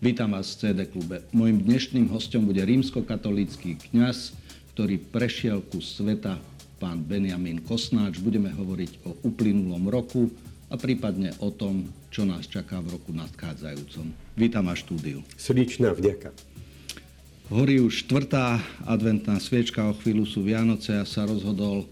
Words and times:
Vítam 0.00 0.32
vás 0.32 0.56
v 0.56 0.64
CD 0.64 0.88
klube. 0.88 1.20
Mojím 1.28 1.60
dnešným 1.60 2.08
hostom 2.08 2.48
bude 2.48 2.64
rímskokatolícky 2.64 3.76
kňaz, 3.76 4.32
ktorý 4.72 4.96
prešiel 4.96 5.60
ku 5.60 5.84
sveta, 5.84 6.40
pán 6.80 7.04
Benjamin 7.04 7.60
Kosnáč. 7.60 8.16
Budeme 8.16 8.48
hovoriť 8.48 9.04
o 9.04 9.12
uplynulom 9.28 9.92
roku 9.92 10.32
a 10.72 10.80
prípadne 10.80 11.36
o 11.44 11.52
tom, 11.52 11.84
čo 12.08 12.24
nás 12.24 12.48
čaká 12.48 12.80
v 12.80 12.96
roku 12.96 13.12
nadchádzajúcom. 13.12 14.08
Vítam 14.40 14.72
vás 14.72 14.80
štúdiu. 14.80 15.20
Srdečná 15.36 15.92
vďaka. 15.92 16.32
Horí 17.52 17.84
už 17.84 18.08
štvrtá 18.08 18.56
adventná 18.88 19.36
sviečka, 19.36 19.84
o 19.84 19.92
chvíľu 19.92 20.24
sú 20.24 20.40
Vianoce 20.40 20.96
a 20.96 21.04
sa 21.04 21.28
rozhodol 21.28 21.84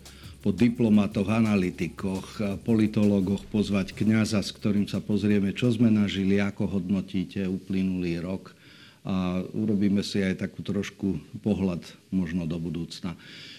po 0.49 0.57
diplomatoch, 0.57 1.29
analytikoch, 1.29 2.41
politológoch 2.65 3.45
pozvať 3.53 3.93
kňaza, 3.93 4.41
s 4.41 4.49
ktorým 4.57 4.89
sa 4.89 4.97
pozrieme, 4.97 5.53
čo 5.53 5.69
sme 5.69 5.93
nažili, 5.93 6.41
ako 6.41 6.73
hodnotíte 6.73 7.45
uplynulý 7.45 8.25
rok 8.25 8.57
a 9.05 9.45
urobíme 9.45 10.01
si 10.01 10.25
aj 10.25 10.49
takú 10.49 10.65
trošku 10.65 11.21
pohľad 11.45 11.85
možno 12.09 12.49
do 12.49 12.57
budúcna. 12.57 13.13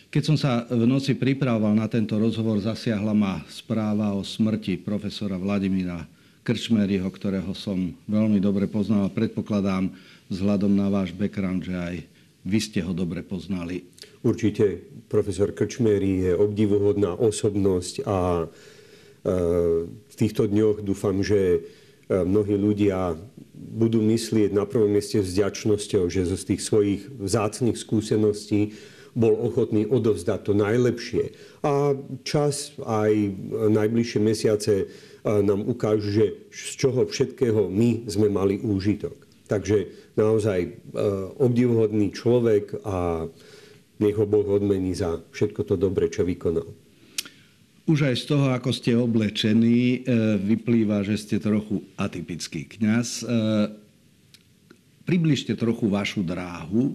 Keď 0.10 0.24
som 0.26 0.34
sa 0.34 0.66
v 0.66 0.90
noci 0.90 1.14
pripravoval 1.14 1.78
na 1.78 1.86
tento 1.86 2.18
rozhovor, 2.18 2.58
zasiahla 2.58 3.14
ma 3.14 3.46
správa 3.54 4.18
o 4.18 4.26
smrti 4.26 4.82
profesora 4.82 5.38
Vladimíra 5.38 6.10
Krčmeryho, 6.42 7.06
ktorého 7.06 7.54
som 7.54 7.94
veľmi 8.10 8.42
dobre 8.42 8.66
poznal 8.66 9.06
a 9.06 9.14
predpokladám 9.14 9.94
vzhľadom 10.34 10.74
na 10.74 10.90
váš 10.90 11.14
background, 11.14 11.70
že 11.70 11.78
aj 11.78 11.96
vy 12.50 12.58
ste 12.58 12.82
ho 12.82 12.98
dobre 12.98 13.22
poznali. 13.22 13.86
Určite 14.20 14.84
profesor 15.08 15.56
Krčmery 15.56 16.28
je 16.28 16.32
obdivuhodná 16.36 17.16
osobnosť 17.16 18.04
a 18.04 18.44
e, 18.44 18.46
v 19.96 20.16
týchto 20.20 20.44
dňoch 20.44 20.84
dúfam, 20.84 21.24
že 21.24 21.40
e, 21.40 21.60
mnohí 22.28 22.60
ľudia 22.60 23.16
budú 23.56 24.04
myslieť 24.04 24.52
na 24.52 24.68
prvom 24.68 24.92
mieste 24.92 25.24
vďačnosťou, 25.24 26.12
že 26.12 26.28
zo 26.28 26.36
tých 26.36 26.60
svojich 26.60 27.08
vzácných 27.16 27.80
skúseností 27.80 28.76
bol 29.16 29.40
ochotný 29.40 29.88
odovzdať 29.88 30.52
to 30.52 30.54
najlepšie. 30.54 31.32
A 31.64 31.96
čas 32.28 32.76
aj 32.84 33.16
najbližšie 33.72 34.20
mesiace 34.20 34.74
e, 34.84 34.86
nám 35.24 35.64
ukážu, 35.64 36.12
že 36.12 36.26
z 36.52 36.72
čoho 36.76 37.08
všetkého 37.08 37.72
my 37.72 38.04
sme 38.12 38.28
mali 38.28 38.60
úžitok. 38.60 39.16
Takže 39.50 40.14
naozaj 40.14 40.78
obdivuhodný 41.42 42.14
človek 42.14 42.86
a 42.86 43.26
nech 44.00 44.16
ho 44.16 44.26
Boh 44.26 44.48
odmení 44.48 44.96
za 44.96 45.20
všetko 45.36 45.62
to 45.68 45.76
dobre, 45.76 46.08
čo 46.08 46.24
vykonal. 46.24 46.68
Už 47.90 48.06
aj 48.06 48.16
z 48.22 48.26
toho, 48.30 48.54
ako 48.54 48.70
ste 48.70 48.94
oblečení, 48.94 50.06
e, 50.06 50.38
vyplýva, 50.38 51.02
že 51.02 51.18
ste 51.18 51.42
trochu 51.42 51.82
atypický 51.98 52.70
kňaz. 52.70 53.26
E, 53.26 53.34
približte 55.10 55.58
trochu 55.58 55.90
vašu 55.90 56.22
dráhu, 56.22 56.94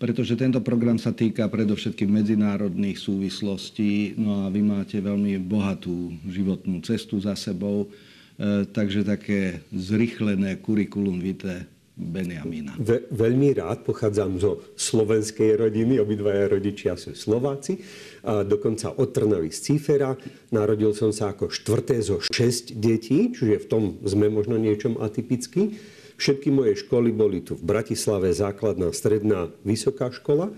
pretože 0.00 0.32
tento 0.40 0.64
program 0.64 0.96
sa 0.96 1.12
týka 1.12 1.44
predovšetkým 1.44 2.08
medzinárodných 2.24 2.96
súvislostí, 2.96 4.16
no 4.16 4.48
a 4.48 4.50
vy 4.50 4.64
máte 4.64 4.96
veľmi 4.96 5.36
bohatú 5.44 6.16
životnú 6.24 6.80
cestu 6.80 7.20
za 7.20 7.36
sebou, 7.36 7.92
e, 8.40 8.64
takže 8.64 9.04
také 9.04 9.60
zrychlené 9.76 10.56
kurikulum 10.56 11.20
vitae 11.20 11.68
Benjamína. 12.00 12.80
Ve, 12.80 13.04
veľmi 13.12 13.52
rád 13.60 13.84
pochádzam 13.84 14.40
zo 14.40 14.64
slovenskej 14.72 15.60
rodiny, 15.60 16.00
obidvaja 16.00 16.48
rodičia 16.48 16.96
sú 16.96 17.12
Slováci, 17.12 17.76
a 18.24 18.40
dokonca 18.40 18.96
od 18.96 19.12
Trnavy 19.12 19.52
z 19.52 19.58
Cífera. 19.60 20.16
Narodil 20.48 20.96
som 20.96 21.12
sa 21.12 21.36
ako 21.36 21.52
štvrté 21.52 22.00
zo 22.00 22.24
šesť 22.24 22.80
detí, 22.80 23.28
čiže 23.36 23.64
v 23.64 23.66
tom 23.68 23.82
sme 24.08 24.32
možno 24.32 24.56
niečom 24.56 24.96
atypickí. 24.96 25.76
Všetky 26.16 26.48
moje 26.48 26.80
školy 26.80 27.12
boli 27.12 27.44
tu 27.44 27.56
v 27.56 27.64
Bratislave, 27.64 28.32
základná, 28.32 28.92
stredná, 28.92 29.52
vysoká 29.64 30.08
škola. 30.12 30.52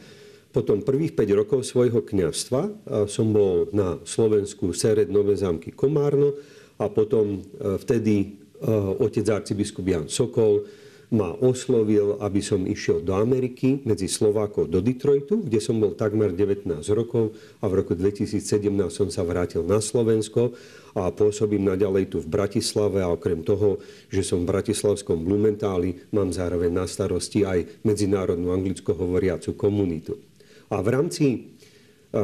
Potom 0.52 0.84
prvých 0.84 1.16
5 1.16 1.38
rokov 1.38 1.60
svojho 1.64 2.02
kňazstva 2.02 2.62
som 3.08 3.26
bol 3.32 3.70
na 3.72 3.98
Slovensku 4.04 4.74
Sered 4.76 5.08
Nové 5.08 5.38
zámky 5.38 5.72
Komárno 5.72 6.36
a 6.76 6.90
potom 6.90 7.40
e, 7.40 7.78
vtedy 7.78 8.14
e, 8.20 8.26
otec 9.00 9.26
arcibiskup 9.32 9.86
Jan 9.86 10.06
Sokol 10.10 10.66
ma 11.12 11.28
oslovil, 11.44 12.16
aby 12.24 12.40
som 12.40 12.64
išiel 12.64 13.04
do 13.04 13.12
Ameriky, 13.12 13.84
medzi 13.84 14.08
Slovákov 14.08 14.72
do 14.72 14.80
Detroitu, 14.80 15.44
kde 15.44 15.60
som 15.60 15.76
bol 15.76 15.92
takmer 15.92 16.32
19 16.32 16.64
rokov 16.96 17.36
a 17.60 17.68
v 17.68 17.84
roku 17.84 17.92
2017 17.92 18.40
som 18.88 19.12
sa 19.12 19.20
vrátil 19.20 19.60
na 19.60 19.84
Slovensko 19.84 20.56
a 20.96 21.12
pôsobím 21.12 21.68
naďalej 21.68 22.16
tu 22.16 22.18
v 22.24 22.32
Bratislave 22.32 23.04
a 23.04 23.12
okrem 23.12 23.44
toho, 23.44 23.76
že 24.08 24.24
som 24.24 24.44
v 24.44 24.56
bratislavskom 24.56 25.20
Blumentáli, 25.20 26.08
mám 26.16 26.32
zároveň 26.32 26.72
na 26.72 26.88
starosti 26.88 27.44
aj 27.44 27.84
medzinárodnú 27.84 28.48
anglicko 28.48 28.96
hovoriacu 28.96 29.52
komunitu. 29.52 30.16
A 30.72 30.80
v 30.80 30.88
rámci 30.96 31.26
e, 31.28 31.38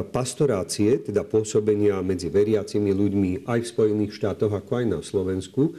pastorácie, 0.00 1.04
teda 1.04 1.28
pôsobenia 1.28 2.00
medzi 2.00 2.32
veriacimi 2.32 2.96
ľuďmi 2.96 3.44
aj 3.44 3.58
v 3.60 3.68
Spojených 3.68 4.16
štátoch, 4.16 4.52
ako 4.56 4.72
aj 4.80 4.84
na 4.88 5.00
Slovensku, 5.04 5.76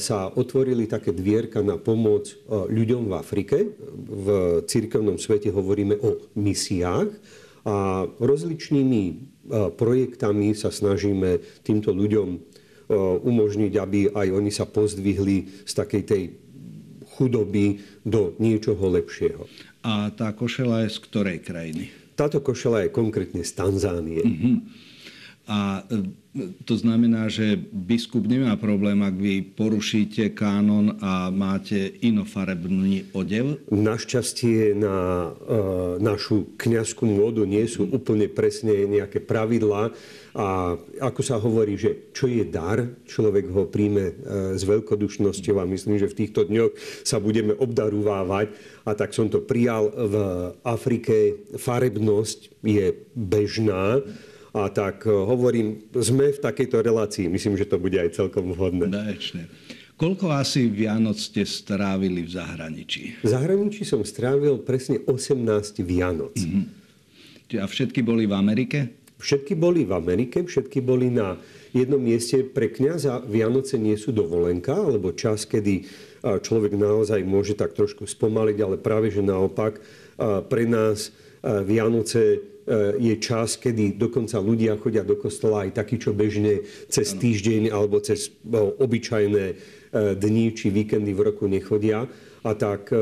sa 0.00 0.32
otvorili 0.32 0.88
také 0.88 1.12
dvierka 1.12 1.60
na 1.60 1.76
pomoc 1.76 2.32
ľuďom 2.48 3.12
v 3.12 3.12
Afrike. 3.12 3.56
V 4.08 4.26
cirkevnom 4.64 5.20
svete 5.20 5.52
hovoríme 5.52 6.00
o 6.00 6.32
misiách 6.40 7.12
a 7.68 8.08
rozličnými 8.08 9.02
projektami 9.76 10.56
sa 10.56 10.72
snažíme 10.72 11.44
týmto 11.60 11.92
ľuďom 11.92 12.28
umožniť, 13.22 13.72
aby 13.76 14.00
aj 14.16 14.28
oni 14.32 14.48
sa 14.48 14.64
pozdvihli 14.64 15.68
z 15.68 15.72
takej 15.76 16.02
tej 16.08 16.22
chudoby 17.12 17.84
do 18.08 18.32
niečoho 18.40 18.88
lepšieho. 18.88 19.44
A 19.84 20.08
tá 20.16 20.32
košela 20.32 20.88
je 20.88 20.96
z 20.96 20.98
ktorej 21.04 21.38
krajiny? 21.44 21.92
Táto 22.16 22.40
košela 22.40 22.88
je 22.88 22.94
konkrétne 22.94 23.44
z 23.44 23.52
Tanzánie. 23.52 24.24
Uh-huh. 24.24 24.64
A 25.50 25.82
to 26.64 26.80
znamená, 26.80 27.28
že 27.28 27.60
biskup 27.60 28.24
nemá 28.24 28.56
problém, 28.56 29.04
ak 29.04 29.16
vy 29.20 29.44
porušíte 29.52 30.32
kánon 30.32 30.96
a 31.04 31.28
máte 31.28 31.92
inofarebný 32.00 33.12
odev? 33.12 33.60
Našťastie 33.68 34.72
na 34.72 35.28
e, 35.28 36.00
našu 36.00 36.56
kniazskú 36.56 37.04
módu 37.04 37.44
nie 37.44 37.68
sú 37.68 37.84
úplne 37.84 38.32
presne 38.32 38.88
nejaké 38.88 39.20
pravidlá. 39.20 39.92
A 40.32 40.80
ako 41.04 41.20
sa 41.20 41.36
hovorí, 41.36 41.76
že 41.76 42.08
čo 42.16 42.24
je 42.24 42.48
dar, 42.48 42.88
človek 43.04 43.52
ho 43.52 43.68
príjme 43.68 44.04
e, 44.08 44.14
s 44.56 44.64
veľkodušnosťou 44.64 45.60
a 45.60 45.68
myslím, 45.68 46.00
že 46.00 46.08
v 46.08 46.18
týchto 46.24 46.48
dňoch 46.48 47.04
sa 47.04 47.20
budeme 47.20 47.52
obdarúvávať. 47.52 48.56
A 48.88 48.96
tak 48.96 49.12
som 49.12 49.28
to 49.28 49.44
prijal 49.44 49.92
v 49.92 50.16
Afrike. 50.64 51.44
Farebnosť 51.60 52.64
je 52.64 52.96
bežná 53.12 54.00
a 54.52 54.68
tak 54.68 55.08
e, 55.08 55.12
hovorím, 55.12 55.80
sme 55.96 56.28
v 56.28 56.40
takejto 56.40 56.84
relácii. 56.84 57.26
Myslím, 57.32 57.56
že 57.56 57.64
to 57.64 57.80
bude 57.80 57.96
aj 57.96 58.12
celkom 58.12 58.52
vhodné. 58.52 58.92
Daječne. 58.92 59.48
Koľko 59.96 60.28
asi 60.34 60.68
Vianoc 60.68 61.16
ste 61.16 61.48
strávili 61.48 62.24
v 62.26 62.30
zahraničí? 62.36 63.24
V 63.24 63.28
zahraničí 63.28 63.88
som 63.88 64.04
strávil 64.04 64.60
presne 64.60 65.00
18 65.08 65.80
Vianoc. 65.84 66.36
Mm-hmm. 66.36 66.64
A 67.60 67.64
všetky 67.68 68.00
boli 68.04 68.28
v 68.28 68.34
Amerike? 68.36 68.78
Všetky 69.22 69.54
boli 69.54 69.86
v 69.86 69.94
Amerike, 69.94 70.42
všetky 70.42 70.82
boli 70.82 71.06
na 71.06 71.38
jednom 71.70 72.02
mieste. 72.02 72.42
Pre 72.42 72.66
kniaza 72.66 73.22
Vianoce 73.22 73.78
nie 73.78 73.94
sú 73.94 74.10
dovolenka, 74.10 74.74
alebo 74.74 75.14
čas, 75.14 75.46
kedy 75.46 75.86
človek 76.22 76.74
naozaj 76.74 77.22
môže 77.22 77.54
tak 77.54 77.78
trošku 77.78 78.02
spomaliť, 78.02 78.58
ale 78.58 78.76
práve 78.82 79.14
že 79.14 79.22
naopak 79.22 79.78
pre 80.50 80.64
nás 80.66 81.14
Vianoce 81.42 82.51
je 82.98 83.14
čas, 83.18 83.58
kedy 83.58 83.98
dokonca 83.98 84.38
ľudia 84.38 84.78
chodia 84.78 85.02
do 85.02 85.18
kostola 85.18 85.66
aj 85.66 85.82
takí, 85.82 85.98
čo 85.98 86.14
bežne 86.14 86.62
cez 86.86 87.10
týždeň 87.18 87.74
alebo 87.74 87.98
cez 87.98 88.30
obyčajné 88.78 89.44
e, 89.50 89.54
dni 90.14 90.46
či 90.54 90.70
víkendy 90.70 91.10
v 91.10 91.24
roku 91.26 91.50
nechodia. 91.50 92.06
A 92.42 92.58
tak 92.58 92.90
e, 92.90 92.98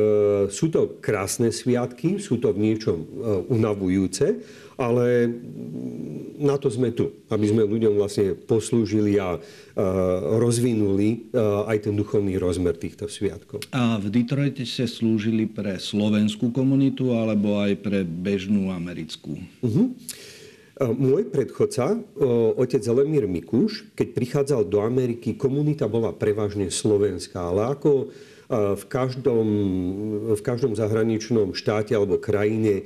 sú 0.52 0.68
to 0.68 1.00
krásne 1.00 1.48
sviatky, 1.48 2.20
sú 2.20 2.36
to 2.36 2.52
v 2.52 2.70
niečom 2.70 2.98
unavujúce, 3.48 4.36
ale 4.80 5.28
na 6.40 6.56
to 6.56 6.72
sme 6.72 6.92
tu, 6.96 7.12
aby 7.28 7.52
sme 7.52 7.68
ľuďom 7.68 8.00
vlastne 8.00 8.32
poslúžili 8.32 9.20
a 9.20 9.36
rozvinuli 10.40 11.28
aj 11.68 11.84
ten 11.84 11.92
duchovný 11.92 12.40
rozmer 12.40 12.80
týchto 12.80 13.04
sviatkov. 13.04 13.60
A 13.76 14.00
v 14.00 14.08
Detroite 14.08 14.64
ste 14.64 14.88
slúžili 14.88 15.44
pre 15.44 15.76
slovenskú 15.76 16.48
komunitu 16.48 17.12
alebo 17.12 17.60
aj 17.60 17.76
pre 17.84 18.08
bežnú 18.08 18.72
americkú? 18.72 19.36
Uh-huh. 19.60 19.92
Môj 20.80 21.28
predchodca, 21.28 22.00
otec 22.56 22.80
Lemír 22.88 23.28
Mikuš, 23.28 23.92
keď 23.92 24.08
prichádzal 24.16 24.64
do 24.64 24.80
Ameriky, 24.80 25.36
komunita 25.36 25.84
bola 25.84 26.08
prevažne 26.16 26.72
slovenská, 26.72 27.52
ale 27.52 27.76
ako 27.76 28.08
v 28.50 28.84
každom, 28.90 29.46
v 30.34 30.42
každom 30.42 30.74
zahraničnom 30.74 31.54
štáte 31.54 31.94
alebo 31.94 32.18
krajine 32.18 32.82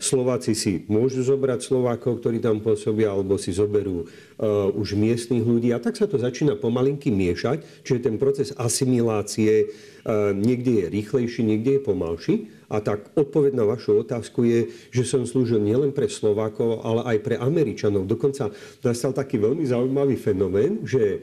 Slováci 0.00 0.56
si 0.56 0.88
môžu 0.88 1.20
zobrať 1.20 1.60
Slovákov, 1.60 2.24
ktorí 2.24 2.40
tam 2.40 2.64
pôsobia, 2.64 3.12
alebo 3.12 3.36
si 3.36 3.52
zoberú 3.52 4.08
uh, 4.08 4.72
už 4.72 4.96
miestnych 4.96 5.44
ľudí. 5.44 5.68
A 5.76 5.82
tak 5.82 6.00
sa 6.00 6.08
to 6.08 6.16
začína 6.16 6.56
pomalinky 6.56 7.12
miešať, 7.12 7.84
čiže 7.84 8.08
ten 8.08 8.16
proces 8.16 8.56
asimilácie 8.56 9.68
uh, 9.68 10.32
niekde 10.32 10.80
je 10.80 10.86
rýchlejší, 10.88 11.44
niekde 11.44 11.76
je 11.76 11.84
pomalší. 11.84 12.34
A 12.72 12.80
tak 12.80 13.12
odpoveď 13.12 13.52
na 13.52 13.68
vašu 13.68 14.00
otázku 14.00 14.48
je, 14.48 14.72
že 14.94 15.04
som 15.04 15.28
slúžil 15.28 15.60
nielen 15.60 15.92
pre 15.92 16.08
Slovákov, 16.08 16.80
ale 16.80 17.04
aj 17.04 17.18
pre 17.20 17.36
Američanov. 17.36 18.08
Dokonca 18.08 18.48
nastal 18.80 19.12
taký 19.12 19.42
veľmi 19.42 19.66
zaujímavý 19.68 20.16
fenomén, 20.16 20.80
že 20.88 21.20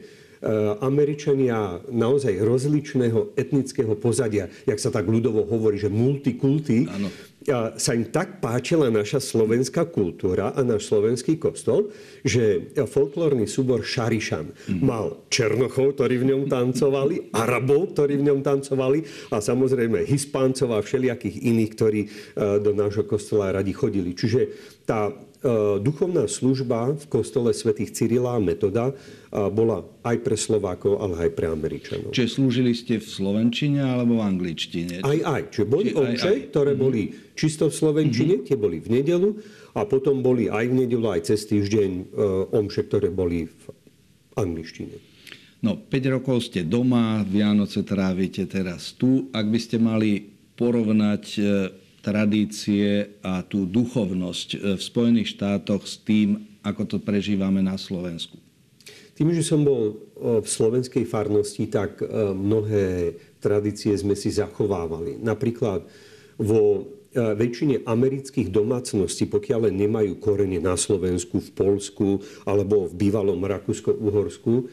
Američania 0.78 1.82
naozaj 1.90 2.38
rozličného 2.38 3.34
etnického 3.34 3.98
pozadia, 3.98 4.46
jak 4.66 4.78
sa 4.78 4.94
tak 4.94 5.10
ľudovo 5.10 5.42
hovorí, 5.50 5.82
že 5.82 5.90
multikulty, 5.90 6.86
ano. 6.86 7.08
sa 7.74 7.90
im 7.94 8.06
tak 8.06 8.38
páčila 8.38 8.86
naša 8.86 9.18
slovenská 9.18 9.90
kultúra 9.90 10.54
a 10.54 10.60
náš 10.62 10.86
slovenský 10.86 11.42
kostol, 11.42 11.90
že 12.24 12.74
folklórny 12.74 13.46
súbor 13.46 13.82
Šarišan 13.84 14.46
mm. 14.50 14.80
mal 14.82 15.22
Černochov, 15.28 15.98
ktorí 15.98 16.22
v 16.22 16.34
ňom 16.34 16.42
tancovali, 16.50 17.30
Arabov, 17.34 17.94
ktorí 17.94 18.18
v 18.18 18.26
ňom 18.32 18.40
tancovali 18.42 19.04
a 19.30 19.38
samozrejme 19.38 20.06
Hispáncov 20.06 20.74
a 20.74 20.82
všelijakých 20.82 21.44
iných, 21.44 21.70
ktorí 21.74 22.00
eh, 22.04 22.10
do 22.62 22.74
nášho 22.74 23.06
kostola 23.06 23.54
radi 23.54 23.70
chodili. 23.74 24.14
Čiže 24.14 24.40
tá 24.88 25.12
E, 25.38 25.78
duchovná 25.78 26.26
služba 26.26 26.98
v 26.98 27.04
kostole 27.06 27.54
svätých 27.54 27.94
Cyrila 27.94 28.34
a 28.34 28.42
Metoda 28.42 28.90
e, 28.90 28.94
bola 29.54 29.86
aj 30.02 30.18
pre 30.26 30.34
Slovákov, 30.34 30.98
ale 30.98 31.14
aj 31.14 31.30
pre 31.30 31.46
Američanov. 31.46 32.10
Čiže 32.10 32.42
slúžili 32.42 32.74
ste 32.74 32.98
v 32.98 33.06
Slovenčine 33.06 33.78
alebo 33.78 34.18
v 34.18 34.26
angličtine? 34.26 34.98
Aj, 35.06 35.14
aj. 35.14 35.42
Čiže 35.54 35.66
boli 35.70 35.84
Či, 35.86 35.94
omše, 35.94 36.26
aj, 36.26 36.34
aj. 36.34 36.38
ktoré 36.50 36.72
boli 36.74 37.14
čisto 37.38 37.70
v 37.70 37.74
Slovenčine, 37.78 38.42
mm-hmm. 38.42 38.48
tie 38.50 38.56
boli 38.58 38.82
v 38.82 38.88
nedelu 38.98 39.30
a 39.78 39.86
potom 39.86 40.18
boli 40.20 40.50
aj 40.50 40.66
v 40.66 40.74
nedelu, 40.74 41.06
aj 41.14 41.30
cez 41.30 41.46
týždeň 41.46 41.90
uh, 41.90 42.04
omše, 42.50 42.90
ktoré 42.90 43.14
boli 43.14 43.46
v 43.46 43.64
angličtine. 44.34 44.98
No, 45.62 45.78
5 45.78 46.14
rokov 46.14 46.50
ste 46.50 46.66
doma, 46.66 47.22
Vianoce 47.22 47.86
trávite 47.86 48.46
teraz 48.46 48.94
tu. 48.94 49.30
Ak 49.34 49.46
by 49.46 49.58
ste 49.58 49.78
mali 49.82 50.22
porovnať 50.54 51.24
tradície 52.08 53.20
a 53.20 53.44
tú 53.44 53.66
duchovnosť 53.66 54.48
e, 54.54 54.58
v 54.78 54.82
Spojených 54.82 55.36
štátoch 55.36 55.84
s 55.84 56.00
tým, 56.00 56.40
ako 56.64 56.82
to 56.86 56.96
prežívame 57.02 57.60
na 57.60 57.76
Slovensku? 57.76 58.38
Tým, 59.18 59.34
že 59.34 59.42
som 59.42 59.66
bol 59.66 59.82
e, 59.90 59.94
v 60.40 60.46
slovenskej 60.46 61.04
farnosti, 61.04 61.66
tak 61.66 62.00
e, 62.00 62.06
mnohé 62.32 63.18
tradície 63.42 63.92
sme 63.98 64.14
si 64.14 64.30
zachovávali. 64.30 65.18
Napríklad 65.18 65.84
vo 66.38 66.86
väčšine 67.16 67.88
amerických 67.88 68.52
domácností, 68.52 69.26
pokiaľ 69.32 69.72
nemajú 69.72 70.20
korene 70.20 70.60
na 70.60 70.76
Slovensku, 70.76 71.40
v 71.40 71.50
Polsku 71.56 72.08
alebo 72.44 72.88
v 72.88 72.94
bývalom 72.96 73.40
Rakúsko-Uhorsku, 73.40 74.68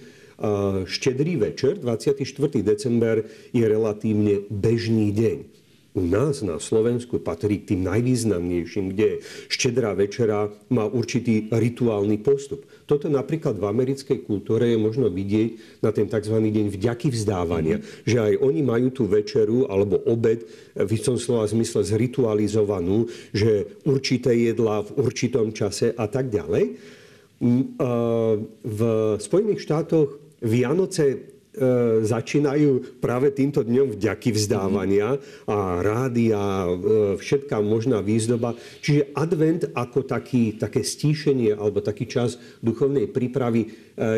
štedrý 0.84 1.40
večer, 1.40 1.80
24. 1.80 2.20
december, 2.60 3.24
je 3.56 3.64
relatívne 3.64 4.44
bežný 4.52 5.16
deň 5.16 5.65
u 5.96 6.04
nás 6.04 6.44
na 6.44 6.60
Slovensku 6.60 7.24
patrí 7.24 7.64
k 7.64 7.74
tým 7.74 7.88
najvýznamnejším, 7.88 8.92
kde 8.92 9.24
štedrá 9.48 9.96
večera 9.96 10.52
má 10.68 10.84
určitý 10.84 11.48
rituálny 11.48 12.20
postup. 12.20 12.68
Toto 12.84 13.08
napríklad 13.08 13.56
v 13.56 13.66
americkej 13.66 14.28
kultúre 14.28 14.76
je 14.76 14.78
možno 14.78 15.08
vidieť 15.08 15.80
na 15.80 15.96
ten 15.96 16.06
tzv. 16.12 16.36
deň 16.36 16.68
vďaky 16.70 17.08
vzdávania, 17.16 17.80
mm. 17.80 18.06
že 18.06 18.18
aj 18.20 18.34
oni 18.44 18.62
majú 18.62 18.88
tú 18.92 19.04
večeru 19.08 19.72
alebo 19.72 20.04
obed 20.04 20.44
v 20.76 20.90
istom 20.92 21.16
slova 21.16 21.48
zmysle 21.48 21.88
zritualizovanú, 21.88 23.08
že 23.32 23.80
určité 23.88 24.36
jedlá 24.36 24.84
v 24.84 25.00
určitom 25.00 25.56
čase 25.56 25.96
a 25.96 26.06
tak 26.12 26.28
ďalej. 26.28 26.76
V 28.64 28.80
Spojených 29.20 29.64
štátoch 29.64 30.40
Vianoce 30.44 31.35
začínajú 32.04 33.00
práve 33.00 33.32
týmto 33.32 33.64
dňom 33.64 33.96
vďaky 33.96 34.30
vzdávania 34.36 35.16
a 35.48 35.80
rády 35.80 36.36
a 36.36 36.68
e, 36.68 36.72
všetká 37.16 37.64
možná 37.64 38.04
výzdoba. 38.04 38.56
Čiže 38.84 39.16
advent 39.16 39.64
ako 39.72 40.04
taký, 40.04 40.60
také 40.60 40.84
stíšenie 40.84 41.56
alebo 41.56 41.80
taký 41.80 42.06
čas 42.12 42.36
duchovnej 42.60 43.08
prípravy 43.08 43.62
e, 43.66 43.70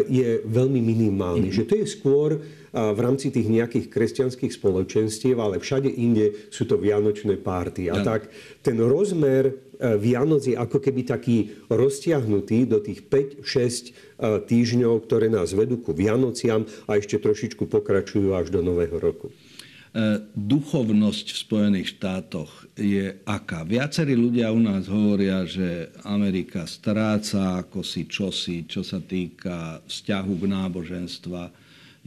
je 0.10 0.28
veľmi 0.46 0.82
minimálny. 0.82 1.54
Mm-hmm. 1.54 1.60
Že 1.62 1.68
to 1.70 1.74
je 1.78 1.86
skôr 1.88 2.30
v 2.78 3.00
rámci 3.00 3.34
tých 3.34 3.48
nejakých 3.50 3.90
kresťanských 3.90 4.54
spoločenstiev, 4.54 5.40
ale 5.40 5.58
všade 5.58 5.90
inde 5.90 6.52
sú 6.54 6.70
to 6.70 6.78
vianočné 6.78 7.40
párty. 7.42 7.90
A 7.90 8.04
tak 8.06 8.30
ten 8.62 8.78
rozmer 8.78 9.50
e, 9.50 9.54
Vianoc 9.78 10.42
je 10.46 10.58
ako 10.58 10.82
keby 10.82 11.06
taký 11.06 11.54
roztiahnutý 11.70 12.66
do 12.66 12.82
tých 12.82 13.06
5-6 13.06 13.46
e, 13.46 13.92
týždňov, 14.42 15.06
ktoré 15.06 15.30
nás 15.30 15.54
vedú 15.54 15.78
ku 15.78 15.94
Vianociam 15.94 16.66
a 16.90 16.98
ešte 16.98 17.22
trošičku 17.22 17.70
pokračujú 17.70 18.34
až 18.34 18.50
do 18.50 18.66
Nového 18.66 18.98
roku. 18.98 19.30
E, 19.30 19.34
duchovnosť 20.34 21.26
v 21.30 21.38
Spojených 21.38 21.88
štátoch 21.94 22.50
je 22.74 23.22
aká? 23.30 23.62
Viacerí 23.62 24.18
ľudia 24.18 24.50
u 24.50 24.58
nás 24.58 24.90
hovoria, 24.90 25.46
že 25.46 25.94
Amerika 26.02 26.66
stráca 26.66 27.62
ako 27.62 27.86
si 27.86 28.10
čosi, 28.10 28.66
čo 28.66 28.82
sa 28.82 28.98
týka 28.98 29.86
vzťahu 29.86 30.34
k 30.42 30.44
náboženstva 30.50 31.44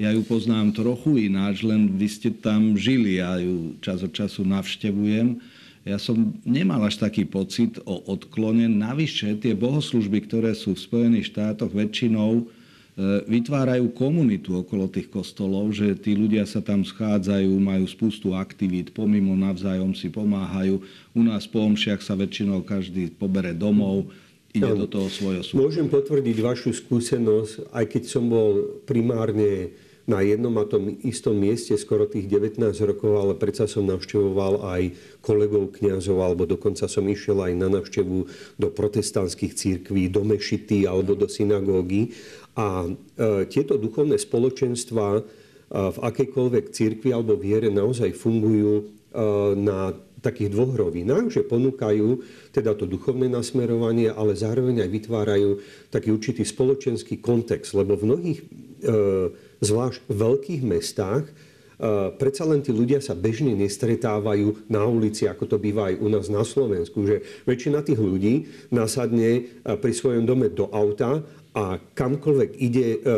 ja 0.00 0.16
ju 0.16 0.24
poznám 0.24 0.72
trochu 0.72 1.28
ináč, 1.28 1.60
len 1.60 1.92
vy 2.00 2.08
ste 2.08 2.32
tam 2.32 2.72
žili, 2.72 3.20
ja 3.20 3.36
ju 3.36 3.76
čas 3.84 4.00
od 4.00 4.08
času 4.16 4.48
navštevujem. 4.48 5.36
Ja 5.88 5.96
som 5.96 6.36
nemal 6.44 6.84
až 6.84 7.00
taký 7.00 7.24
pocit 7.24 7.80
o 7.88 8.04
odklone. 8.04 8.68
Navyše 8.68 9.40
tie 9.40 9.56
bohoslužby, 9.56 10.28
ktoré 10.28 10.52
sú 10.52 10.76
v 10.76 10.84
Spojených 10.84 11.32
štátoch 11.32 11.72
väčšinou, 11.72 12.32
e, 12.36 12.44
vytvárajú 13.24 13.88
komunitu 13.96 14.60
okolo 14.60 14.92
tých 14.92 15.08
kostolov, 15.08 15.72
že 15.72 15.96
tí 15.96 16.12
ľudia 16.12 16.44
sa 16.44 16.60
tam 16.60 16.84
schádzajú, 16.84 17.48
majú 17.56 17.88
spustu 17.88 18.36
aktivít, 18.36 18.92
pomimo 18.92 19.32
navzájom 19.32 19.96
si 19.96 20.12
pomáhajú. 20.12 20.84
U 21.16 21.22
nás 21.24 21.48
po 21.48 21.64
omšiach 21.64 22.04
sa 22.04 22.12
väčšinou 22.12 22.60
každý 22.60 23.08
pobere 23.16 23.56
domov, 23.56 24.12
ide 24.52 24.68
no, 24.68 24.84
do 24.84 24.86
toho 24.90 25.08
svojho 25.08 25.40
súdu. 25.40 25.64
Môžem 25.64 25.88
potvrdiť 25.88 26.36
vašu 26.44 26.76
skúsenosť, 26.76 27.72
aj 27.72 27.84
keď 27.88 28.02
som 28.04 28.28
bol 28.28 28.82
primárne 28.84 29.72
na 30.10 30.26
jednom 30.26 30.50
a 30.58 30.66
tom 30.66 30.90
istom 31.06 31.38
mieste 31.38 31.78
skoro 31.78 32.10
tých 32.10 32.26
19 32.26 32.58
rokov, 32.82 33.12
ale 33.14 33.32
predsa 33.38 33.70
som 33.70 33.86
navštevoval 33.86 34.66
aj 34.66 34.82
kolegov 35.22 35.70
kňazov, 35.78 36.18
alebo 36.18 36.50
dokonca 36.50 36.90
som 36.90 37.06
išiel 37.06 37.38
aj 37.38 37.52
na 37.54 37.70
navštevu 37.70 38.18
do 38.58 38.68
protestantských 38.74 39.54
církví, 39.54 40.10
do 40.10 40.26
mešity 40.26 40.90
alebo 40.90 41.14
do 41.14 41.30
synagógy. 41.30 42.10
A 42.58 42.90
e, 42.90 43.46
tieto 43.46 43.78
duchovné 43.78 44.18
spoločenstva 44.18 45.06
e, 45.14 45.22
v 45.70 45.98
akejkoľvek 46.02 46.74
církvi 46.74 47.14
alebo 47.14 47.38
viere 47.38 47.70
naozaj 47.70 48.10
fungujú 48.18 48.74
e, 48.74 48.84
na 49.54 49.94
takých 50.20 50.52
dvoch 50.52 50.76
rovinách, 50.76 51.32
že 51.32 51.48
ponúkajú 51.48 52.20
teda 52.52 52.76
to 52.76 52.84
duchovné 52.84 53.32
nasmerovanie, 53.32 54.12
ale 54.12 54.36
zároveň 54.36 54.84
aj 54.84 54.90
vytvárajú 54.92 55.50
taký 55.88 56.12
určitý 56.12 56.44
spoločenský 56.44 57.24
kontext, 57.24 57.72
lebo 57.72 57.96
v 57.96 58.06
mnohých 58.10 58.38
e, 58.44 58.44
zvlášť 59.60 60.00
v 60.08 60.14
veľkých 60.16 60.62
mestách, 60.64 61.24
predsa 62.20 62.44
len 62.44 62.60
tí 62.60 62.76
ľudia 62.76 63.00
sa 63.00 63.16
bežne 63.16 63.56
nestretávajú 63.56 64.68
na 64.68 64.84
ulici, 64.84 65.24
ako 65.24 65.48
to 65.48 65.56
býva 65.56 65.88
aj 65.88 65.96
u 65.96 66.08
nás 66.12 66.28
na 66.28 66.44
Slovensku, 66.44 67.08
že 67.08 67.24
väčšina 67.48 67.80
tých 67.80 67.96
ľudí 67.96 68.68
nasadne 68.68 69.48
pri 69.64 69.92
svojom 69.96 70.28
dome 70.28 70.52
do 70.52 70.68
auta 70.68 71.24
a 71.50 71.82
kamkoľvek 71.82 72.50
ide, 72.62 72.88
e, 72.94 73.10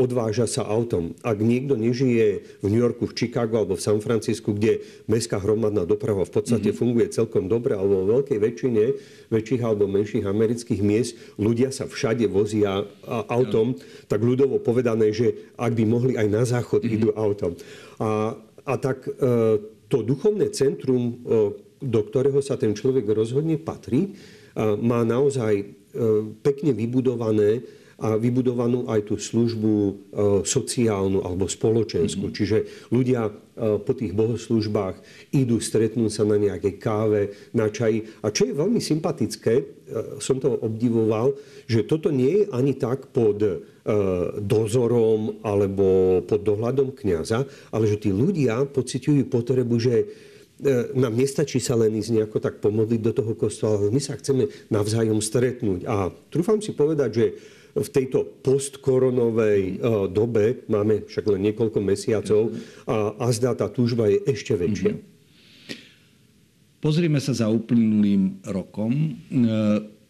odváža 0.00 0.48
sa 0.48 0.64
autom. 0.64 1.12
Ak 1.20 1.36
niekto 1.36 1.76
nežije 1.76 2.56
v 2.64 2.66
New 2.72 2.80
Yorku, 2.80 3.04
v 3.04 3.12
Chicago 3.12 3.60
alebo 3.60 3.76
v 3.76 3.84
San 3.84 4.00
Francisku, 4.00 4.56
kde 4.56 4.80
mestská 5.04 5.36
hromadná 5.36 5.84
doprava 5.84 6.24
v 6.24 6.32
podstate 6.32 6.72
mm-hmm. 6.72 6.80
funguje 6.80 7.12
celkom 7.12 7.44
dobre, 7.44 7.76
alebo 7.76 8.00
vo 8.00 8.06
veľkej 8.18 8.40
väčšine 8.40 8.84
väčších 9.28 9.60
alebo 9.60 9.84
menších 9.84 10.24
amerických 10.24 10.80
miest, 10.80 11.12
ľudia 11.36 11.68
sa 11.68 11.84
všade 11.84 12.24
vozia 12.24 12.88
autom, 13.28 13.76
mm-hmm. 13.76 14.08
tak 14.08 14.20
ľudovo 14.24 14.64
povedané, 14.64 15.12
že 15.12 15.52
ak 15.60 15.76
by 15.76 15.84
mohli 15.84 16.16
aj 16.16 16.28
na 16.32 16.48
záchod, 16.48 16.88
mm-hmm. 16.88 16.96
idú 16.96 17.08
autom. 17.12 17.52
A, 18.00 18.32
a 18.64 18.74
tak 18.80 19.04
e, 19.04 19.12
to 19.92 20.00
duchovné 20.00 20.48
centrum, 20.56 21.02
e, 21.04 21.14
do 21.84 22.00
ktorého 22.00 22.40
sa 22.40 22.56
ten 22.56 22.72
človek 22.72 23.04
rozhodne 23.12 23.60
patrí, 23.60 24.16
má 24.80 25.02
naozaj 25.02 25.83
pekne 26.42 26.74
vybudované 26.74 27.62
a 28.02 28.18
vybudovanú 28.18 28.90
aj 28.90 29.06
tú 29.06 29.14
službu 29.14 29.72
e, 29.72 29.92
sociálnu 30.42 31.22
alebo 31.22 31.46
spoločenskú. 31.46 32.26
Mm-hmm. 32.26 32.38
Čiže 32.38 32.58
ľudia 32.90 33.30
e, 33.30 33.32
po 33.78 33.92
tých 33.94 34.10
bohoslužbách 34.18 34.98
idú 35.30 35.62
stretnúť 35.62 36.10
sa 36.10 36.26
na 36.26 36.34
nejakej 36.34 36.74
káve, 36.82 37.22
na 37.54 37.70
čaji. 37.70 38.02
A 38.26 38.34
čo 38.34 38.50
je 38.50 38.58
veľmi 38.58 38.82
sympatické, 38.82 39.86
som 40.16 40.40
to 40.40 40.48
obdivoval, 40.64 41.36
že 41.68 41.84
toto 41.84 42.08
nie 42.08 42.40
je 42.40 42.44
ani 42.56 42.72
tak 42.72 43.12
pod 43.12 43.36
dozorom 44.40 45.44
alebo 45.44 46.18
pod 46.24 46.40
dohľadom 46.40 46.96
kniaza, 46.96 47.44
ale 47.68 47.84
že 47.84 48.00
tí 48.00 48.08
ľudia 48.08 48.64
pociťujú 48.64 49.28
potrebu, 49.28 49.76
že 49.76 50.08
nám 50.94 51.14
nestačí 51.18 51.58
sa 51.58 51.74
len 51.74 51.98
ísť 51.98 52.14
nejako 52.14 52.38
tak 52.38 52.62
pomodliť 52.62 53.00
do 53.02 53.12
toho 53.12 53.32
kostola, 53.34 53.78
ale 53.78 53.90
my 53.90 53.98
sa 53.98 54.14
chceme 54.14 54.46
navzájom 54.70 55.18
stretnúť. 55.18 55.86
A 55.90 56.14
trúfam 56.30 56.62
si 56.62 56.70
povedať, 56.70 57.10
že 57.10 57.26
v 57.74 57.88
tejto 57.90 58.22
postkoronovej 58.46 59.62
e, 59.66 59.74
dobe, 60.06 60.62
máme 60.70 61.10
však 61.10 61.26
len 61.26 61.50
niekoľko 61.50 61.78
mesiacov, 61.82 62.54
a, 62.86 63.18
a 63.18 63.26
zdá 63.34 63.50
tá 63.58 63.66
túžba 63.66 64.06
je 64.06 64.22
ešte 64.30 64.54
väčšia. 64.54 64.94
Mm-hmm. 64.94 65.12
Pozrime 66.78 67.18
sa 67.18 67.32
za 67.34 67.48
uplynulým 67.48 68.44
rokom. 68.46 69.16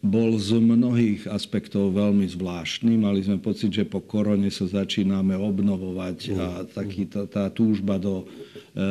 E, 0.04 0.08
bol 0.08 0.36
z 0.36 0.60
mnohých 0.60 1.24
aspektov 1.32 1.96
veľmi 1.96 2.28
zvláštny. 2.28 3.00
Mali 3.00 3.24
sme 3.24 3.40
pocit, 3.40 3.72
že 3.72 3.88
po 3.88 4.04
korone 4.04 4.52
sa 4.52 4.68
začíname 4.68 5.32
obnovovať 5.32 6.18
a 6.36 6.46
taký, 6.68 7.08
tá, 7.08 7.24
tá 7.24 7.48
túžba 7.48 7.96
do 7.96 8.22
e, 8.22 8.26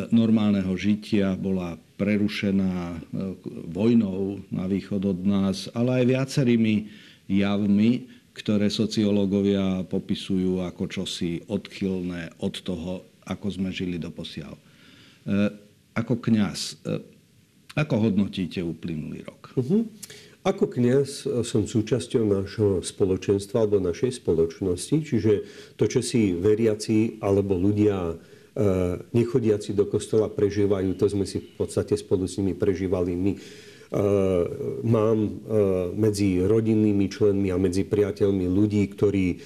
normálneho 0.10 0.74
žitia 0.74 1.38
bola 1.38 1.78
prerušená 2.02 2.98
vojnou 3.70 4.42
na 4.50 4.66
východ 4.66 5.06
od 5.06 5.20
nás, 5.22 5.70
ale 5.78 6.02
aj 6.02 6.06
viacerými 6.10 6.76
javmi, 7.30 8.10
ktoré 8.34 8.68
sociológovia 8.74 9.86
popisujú 9.86 10.66
ako 10.66 10.84
čosi 10.90 11.46
odchylné 11.46 12.34
od 12.42 12.58
toho, 12.66 13.06
ako 13.30 13.48
sme 13.54 13.70
žili 13.70 14.02
doposiaľ. 14.02 14.58
E, 14.58 14.62
ako 15.94 16.18
kňaz, 16.18 16.82
e, 16.90 16.98
ako 17.78 18.10
hodnotíte 18.10 18.66
uplynulý 18.66 19.22
rok? 19.26 19.54
Uh-huh. 19.54 19.86
Ako 20.44 20.68
kňaz 20.68 21.24
som 21.48 21.64
súčasťou 21.64 22.24
nášho 22.28 22.84
spoločenstva 22.84 23.64
alebo 23.64 23.80
našej 23.80 24.20
spoločnosti, 24.20 24.96
čiže 25.08 25.34
to, 25.80 25.88
čo 25.88 26.04
si 26.04 26.36
veriaci 26.36 27.24
alebo 27.24 27.56
ľudia 27.56 28.12
e, 28.12 28.16
nechodiaci 29.16 29.72
do 29.72 29.88
kostola 29.88 30.28
prežívajú, 30.28 31.00
to 31.00 31.08
sme 31.08 31.24
si 31.24 31.40
v 31.40 31.52
podstate 31.56 31.96
spolu 31.96 32.28
s 32.28 32.36
nimi 32.44 32.52
prežívali 32.60 33.16
my. 33.16 33.34
Eh, 33.94 34.00
mám 34.82 35.46
medzi 35.94 36.42
rodinnými 36.42 37.14
členmi 37.14 37.54
a 37.54 37.62
medzi 37.62 37.86
priateľmi 37.86 38.50
ľudí, 38.50 38.90
ktorí 38.90 39.38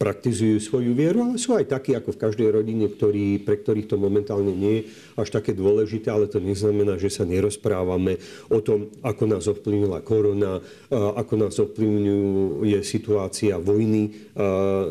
praktizujú 0.00 0.56
svoju 0.64 0.96
vieru, 0.96 1.20
ale 1.28 1.36
sú 1.36 1.52
aj 1.52 1.68
takí, 1.76 1.92
ako 1.92 2.16
v 2.16 2.22
každej 2.24 2.48
rodine, 2.48 2.88
ktorí, 2.88 3.36
pre 3.44 3.60
ktorých 3.60 3.84
to 3.84 4.00
momentálne 4.00 4.48
nie 4.48 4.80
je 4.80 4.82
až 5.20 5.28
také 5.28 5.52
dôležité, 5.52 6.08
ale 6.08 6.24
to 6.24 6.40
neznamená, 6.40 6.96
že 6.96 7.12
sa 7.12 7.28
nerozprávame 7.28 8.16
o 8.48 8.64
tom, 8.64 8.88
ako 9.04 9.22
nás 9.28 9.44
ovplyvnila 9.44 10.00
korona, 10.00 10.64
ako 10.92 11.34
nás 11.36 11.60
ovplyvňuje 11.60 12.80
situácia 12.80 13.60
vojny 13.60 14.32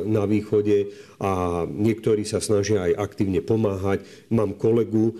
na 0.06 0.30
východe 0.30 0.94
a 1.18 1.66
niektorí 1.66 2.22
sa 2.22 2.38
snažia 2.38 2.86
aj 2.86 3.10
aktívne 3.10 3.42
pomáhať. 3.42 4.06
Mám 4.30 4.62
kolegu, 4.62 5.18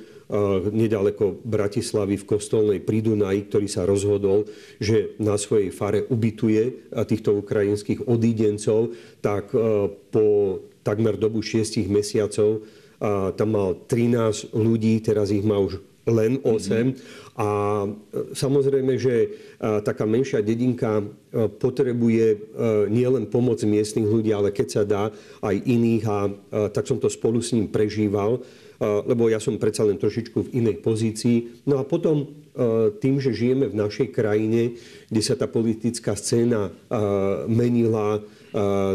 nedaleko 0.70 1.42
Bratislavy 1.42 2.22
v 2.22 2.28
kostolnej 2.30 2.80
pri 2.86 3.02
Dunaji, 3.02 3.50
ktorý 3.50 3.68
sa 3.68 3.90
rozhodol, 3.90 4.46
že 4.78 5.18
na 5.18 5.34
svojej 5.42 5.74
fare 5.74 6.06
ubytuje 6.06 6.94
týchto 7.10 7.42
ukrajinských 7.42 8.06
odídencov, 8.06 8.94
tak 9.26 9.50
po 10.14 10.26
takmer 10.86 11.18
dobu 11.18 11.42
6 11.42 11.82
mesiacov 11.90 12.62
tam 13.34 13.50
mal 13.50 13.74
13 13.90 14.54
ľudí, 14.54 15.02
teraz 15.02 15.34
ich 15.34 15.42
má 15.42 15.58
už 15.58 15.82
len 16.10 16.42
8. 16.42 16.50
Mm-hmm. 16.50 16.88
A 17.40 17.50
e, 17.86 17.90
samozrejme, 18.36 19.00
že 19.00 19.16
e, 19.16 19.28
taká 19.86 20.04
menšia 20.04 20.44
dedinka 20.44 21.00
e, 21.00 21.04
potrebuje 21.48 22.52
nielen 22.92 23.30
pomoc 23.30 23.62
miestnych 23.64 24.10
ľudí, 24.10 24.34
ale 24.34 24.52
keď 24.52 24.68
sa 24.68 24.84
dá 24.84 25.04
aj 25.40 25.56
iných. 25.56 26.04
A 26.10 26.18
tak 26.74 26.90
som 26.90 27.00
to 27.00 27.08
spolu 27.08 27.40
s 27.40 27.54
ním 27.56 27.70
prežíval 27.70 28.42
lebo 28.80 29.28
ja 29.28 29.44
som 29.44 29.60
predsa 29.60 29.84
len 29.84 30.00
trošičku 30.00 30.50
v 30.50 30.64
inej 30.64 30.80
pozícii. 30.80 31.68
No 31.68 31.78
a 31.80 31.84
potom 31.84 32.32
tým, 33.00 33.20
že 33.24 33.36
žijeme 33.36 33.68
v 33.72 33.80
našej 33.80 34.12
krajine, 34.12 34.76
kde 35.08 35.22
sa 35.24 35.36
tá 35.36 35.48
politická 35.48 36.16
scéna 36.16 36.72
menila 37.48 38.24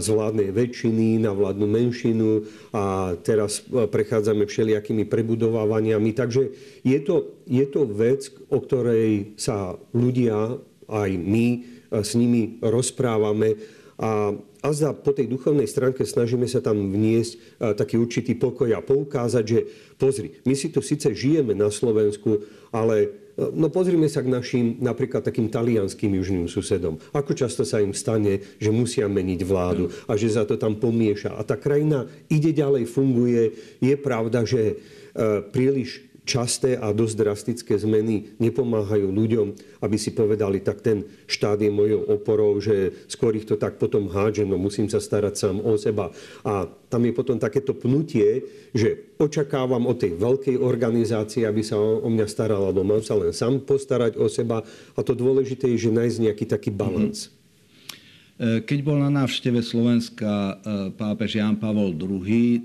z 0.03 0.07
vládnej 0.11 0.51
väčšiny 0.51 1.23
na 1.23 1.31
vládnu 1.31 1.65
menšinu 1.71 2.43
a 2.75 3.15
teraz 3.23 3.63
prechádzame 3.71 4.51
všelijakými 4.51 5.07
prebudovávaniami. 5.07 6.11
Takže 6.11 6.43
je 6.83 6.99
to, 7.07 7.39
je 7.47 7.65
to 7.71 7.87
vec, 7.87 8.27
o 8.51 8.59
ktorej 8.59 9.39
sa 9.39 9.79
ľudia, 9.95 10.59
aj 10.91 11.11
my, 11.15 11.47
s 11.95 12.19
nimi 12.19 12.59
rozprávame 12.61 13.55
a 13.99 14.35
a 14.65 14.73
za 14.73 14.97
po 14.97 15.13
tej 15.13 15.29
duchovnej 15.29 15.69
stránke 15.69 16.09
snažíme 16.09 16.49
sa 16.49 16.65
tam 16.65 16.89
vniesť 16.89 17.61
taký 17.77 18.01
určitý 18.01 18.33
pokoj 18.33 18.73
a 18.73 18.81
poukázať, 18.81 19.45
že 19.45 19.61
pozri, 20.01 20.41
my 20.49 20.57
si 20.57 20.73
tu 20.73 20.81
síce 20.81 21.13
žijeme 21.13 21.53
na 21.53 21.69
Slovensku, 21.69 22.41
ale 22.73 23.13
no 23.37 23.69
pozrime 23.69 24.09
sa 24.09 24.25
k 24.25 24.33
našim 24.33 24.81
napríklad 24.81 25.21
takým 25.21 25.53
talianským 25.53 26.17
južným 26.17 26.49
susedom. 26.49 26.97
Ako 27.13 27.37
často 27.37 27.69
sa 27.69 27.85
im 27.85 27.93
stane, 27.93 28.41
že 28.57 28.73
musia 28.73 29.05
meniť 29.05 29.41
vládu 29.45 29.93
a 30.09 30.17
že 30.17 30.33
sa 30.33 30.49
to 30.49 30.57
tam 30.57 30.81
pomieša. 30.81 31.37
A 31.37 31.45
tá 31.45 31.61
krajina 31.61 32.09
ide 32.33 32.57
ďalej, 32.57 32.89
funguje. 32.89 33.53
Je 33.85 33.95
pravda, 34.01 34.49
že 34.49 34.81
príliš 35.53 36.09
časté 36.25 36.81
a 36.81 36.91
dosť 36.91 37.15
drastické 37.21 37.77
zmeny 37.77 38.37
nepomáhajú 38.41 39.13
ľuďom, 39.13 39.47
aby 39.85 39.97
si 40.01 40.17
povedali, 40.17 40.65
tak 40.65 40.81
ten 40.81 41.05
štát 41.29 41.61
je 41.61 41.69
mojou 41.69 42.01
oporou, 42.09 42.57
že 42.59 43.07
skôr 43.13 43.37
ich 43.37 43.45
to 43.45 43.61
tak 43.61 43.77
potom 43.77 44.09
hádže, 44.09 44.49
no 44.49 44.57
musím 44.57 44.89
sa 44.89 45.05
starať 45.05 45.35
sám 45.37 45.57
o 45.61 45.77
seba. 45.77 46.11
A 46.43 46.65
tam 46.89 47.05
je 47.05 47.13
potom 47.13 47.37
takéto 47.37 47.77
pnutie, 47.77 48.43
že 48.73 49.15
očakávam 49.21 49.85
od 49.85 50.01
tej 50.01 50.17
veľkej 50.17 50.57
organizácie, 50.57 51.45
aby 51.45 51.61
sa 51.61 51.77
o 51.77 52.09
mňa 52.09 52.27
starala, 52.27 52.73
lebo 52.73 52.83
mám 52.83 53.05
sa 53.05 53.15
len 53.21 53.37
sám 53.37 53.61
postarať 53.61 54.17
o 54.17 54.27
seba. 54.33 54.65
A 54.97 55.01
to 55.05 55.13
dôležité 55.13 55.69
je, 55.77 55.89
že 55.89 55.97
nájsť 55.97 56.19
nejaký 56.25 56.45
taký 56.49 56.73
balans. 56.73 57.29
Mm-hmm. 57.29 57.43
Keď 58.67 58.79
bol 58.83 58.99
na 58.99 59.15
návšteve 59.15 59.63
Slovenska 59.63 60.27
e, 60.27 60.55
pápež 60.99 61.39
Jan 61.39 61.55
Pavol 61.55 61.95
II, 61.95 62.19
e, 62.27 62.61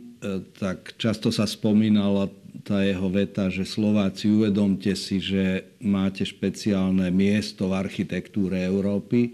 tak 0.58 0.98
často 0.98 1.30
sa 1.30 1.46
spomínala 1.46 2.26
tá 2.70 2.86
jeho 2.86 3.10
veta, 3.10 3.50
že 3.50 3.66
Slováci, 3.66 4.30
uvedomte 4.30 4.94
si, 4.94 5.18
že 5.18 5.74
máte 5.82 6.22
špeciálne 6.22 7.10
miesto 7.10 7.74
v 7.74 7.82
architektúre 7.82 8.62
Európy. 8.62 9.26
E, 9.26 9.32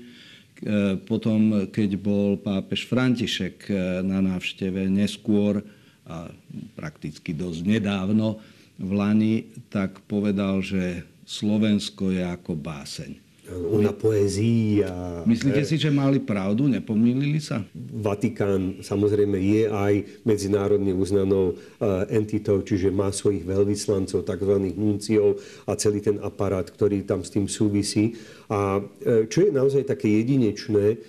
potom, 1.04 1.68
keď 1.68 2.00
bol 2.00 2.40
pápež 2.40 2.88
František 2.88 3.68
e, 3.68 3.76
na 4.08 4.24
návšteve 4.24 4.88
neskôr, 4.88 5.60
a 6.06 6.30
prakticky 6.78 7.34
dosť 7.34 7.66
nedávno 7.66 8.38
v 8.78 8.92
Lani, 8.94 9.36
tak 9.74 10.06
povedal, 10.06 10.62
že 10.62 11.04
Slovensko 11.26 12.14
je 12.14 12.22
ako 12.22 12.54
báseň 12.54 13.25
una 13.54 13.94
poezia. 13.94 15.22
Myslíte 15.26 15.62
si, 15.62 15.78
že 15.78 15.94
mali 15.94 16.18
pravdu? 16.18 16.66
Nepomýlili 16.66 17.38
sa? 17.38 17.62
Vatikán 17.78 18.82
samozrejme 18.82 19.38
je 19.38 19.64
aj 19.70 19.94
medzinárodne 20.26 20.90
uznanou 20.98 21.54
eh, 21.54 22.18
entitou, 22.18 22.66
čiže 22.66 22.90
má 22.90 23.14
svojich 23.14 23.46
veľvyslancov, 23.46 24.26
tzv. 24.26 24.54
nunciov 24.74 25.38
a 25.70 25.78
celý 25.78 26.02
ten 26.02 26.18
aparát, 26.26 26.66
ktorý 26.66 27.06
tam 27.06 27.22
s 27.22 27.30
tým 27.30 27.46
súvisí. 27.46 28.18
A 28.50 28.82
eh, 28.82 29.30
čo 29.30 29.46
je 29.46 29.52
naozaj 29.54 29.86
také 29.86 30.10
jedinečné 30.10 30.86
eh, 30.94 31.00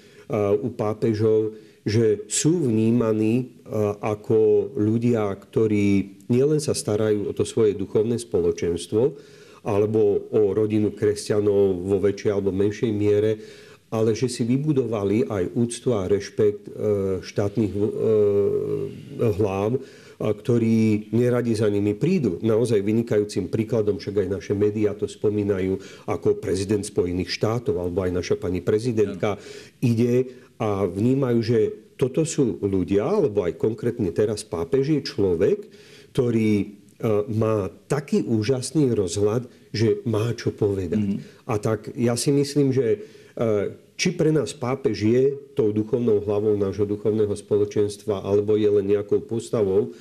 u 0.60 0.68
pápežov, 0.76 1.56
že 1.86 2.26
sú 2.26 2.66
vnímaní 2.66 3.62
ako 4.02 4.74
ľudia, 4.74 5.30
ktorí 5.38 6.18
nielen 6.26 6.58
sa 6.58 6.74
starajú 6.74 7.30
o 7.30 7.32
to 7.34 7.46
svoje 7.46 7.78
duchovné 7.78 8.18
spoločenstvo, 8.18 9.14
alebo 9.66 10.30
o 10.30 10.54
rodinu 10.54 10.94
kresťanov 10.94 11.82
vo 11.82 11.98
väčšej 11.98 12.30
alebo 12.30 12.54
menšej 12.54 12.92
miere, 12.94 13.42
ale 13.90 14.14
že 14.14 14.30
si 14.30 14.46
vybudovali 14.46 15.26
aj 15.26 15.44
úctu 15.58 15.94
a 15.94 16.06
rešpekt 16.06 16.70
e, 16.70 16.72
štátnych 17.22 17.72
e, 17.74 17.82
hlav, 19.38 19.78
ktorí 20.16 21.12
neradi 21.12 21.52
za 21.52 21.68
nimi 21.68 21.92
prídu. 21.92 22.40
Naozaj 22.40 22.80
vynikajúcim 22.80 23.52
príkladom, 23.52 24.00
však 24.00 24.24
aj 24.24 24.28
naše 24.40 24.54
médiá 24.56 24.96
to 24.96 25.04
spomínajú, 25.04 25.76
ako 26.08 26.40
prezident 26.40 26.82
Spojených 26.82 27.36
štátov 27.36 27.76
alebo 27.76 28.00
aj 28.00 28.16
naša 28.16 28.36
pani 28.40 28.64
prezidentka, 28.64 29.36
ide 29.84 30.24
a 30.56 30.88
vnímajú, 30.88 31.38
že 31.44 31.58
toto 32.00 32.24
sú 32.24 32.60
ľudia, 32.64 33.04
alebo 33.04 33.44
aj 33.44 33.60
konkrétne 33.60 34.08
teraz 34.12 34.44
pápež 34.44 35.00
je 35.00 35.00
človek, 35.04 35.68
ktorý 36.16 36.80
má 37.28 37.68
taký 37.92 38.24
úžasný 38.24 38.92
rozhľad, 38.96 39.44
že 39.68 40.00
má 40.08 40.32
čo 40.32 40.48
povedať. 40.48 41.20
Mm-hmm. 41.20 41.48
A 41.50 41.54
tak 41.60 41.92
ja 41.92 42.16
si 42.16 42.32
myslím, 42.32 42.72
že 42.72 42.86
e, 42.86 42.98
či 44.00 44.16
pre 44.16 44.32
nás 44.32 44.56
pápež 44.56 44.96
je 45.04 45.22
tou 45.52 45.76
duchovnou 45.76 46.24
hlavou 46.24 46.56
nášho 46.56 46.88
duchovného 46.88 47.36
spoločenstva, 47.36 48.24
alebo 48.24 48.56
je 48.56 48.68
len 48.68 48.88
nejakou 48.88 49.20
postavou 49.20 49.92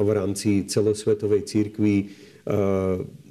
v 0.00 0.10
rámci 0.16 0.64
celosvetovej 0.68 1.44
církvy, 1.44 1.96
e, 1.96 2.06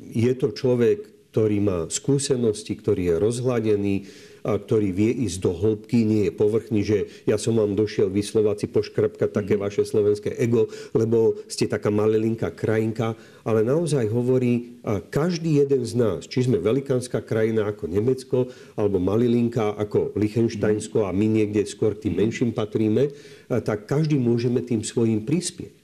je 0.09 0.33
to 0.37 0.53
človek 0.53 1.19
ktorý 1.29 1.57
má 1.61 1.79
skúsenosti, 1.93 2.73
ktorý 2.73 3.13
je 3.13 3.15
rozhľadený, 3.21 3.95
a 4.43 4.57
ktorý 4.57 4.89
vie 4.91 5.11
ísť 5.25 5.37
do 5.43 5.51
hĺbky, 5.55 6.03
nie 6.07 6.21
je 6.29 6.33
povrchný, 6.33 6.81
že 6.85 6.97
ja 7.27 7.35
som 7.35 7.59
vám 7.59 7.75
došiel 7.75 8.11
si 8.59 8.67
poškrapkať 8.67 9.29
také 9.31 9.55
mhm. 9.55 9.61
vaše 9.61 9.83
slovenské 9.87 10.35
ego, 10.39 10.67
lebo 10.91 11.39
ste 11.47 11.67
taká 11.67 11.87
malelinká 11.91 12.51
krajinka, 12.51 13.15
ale 13.47 13.63
naozaj 13.63 14.07
hovorí 14.11 14.79
a 14.83 15.03
každý 15.03 15.63
jeden 15.63 15.83
z 15.83 15.93
nás, 15.95 16.27
či 16.27 16.47
sme 16.47 16.59
velikánska 16.59 17.23
krajina 17.23 17.67
ako 17.67 17.91
Nemecko, 17.91 18.37
alebo 18.79 18.99
malilinka 18.99 19.75
ako 19.75 20.15
Liechtensteinsko 20.15 21.07
a 21.07 21.11
my 21.11 21.27
niekde 21.27 21.63
skôr 21.67 21.95
tým 21.95 22.15
mhm. 22.15 22.19
menším 22.19 22.51
patríme, 22.55 23.11
tak 23.49 23.89
každý 23.89 24.19
môžeme 24.19 24.61
tým 24.61 24.85
svojím 24.85 25.25
prispieť. 25.25 25.79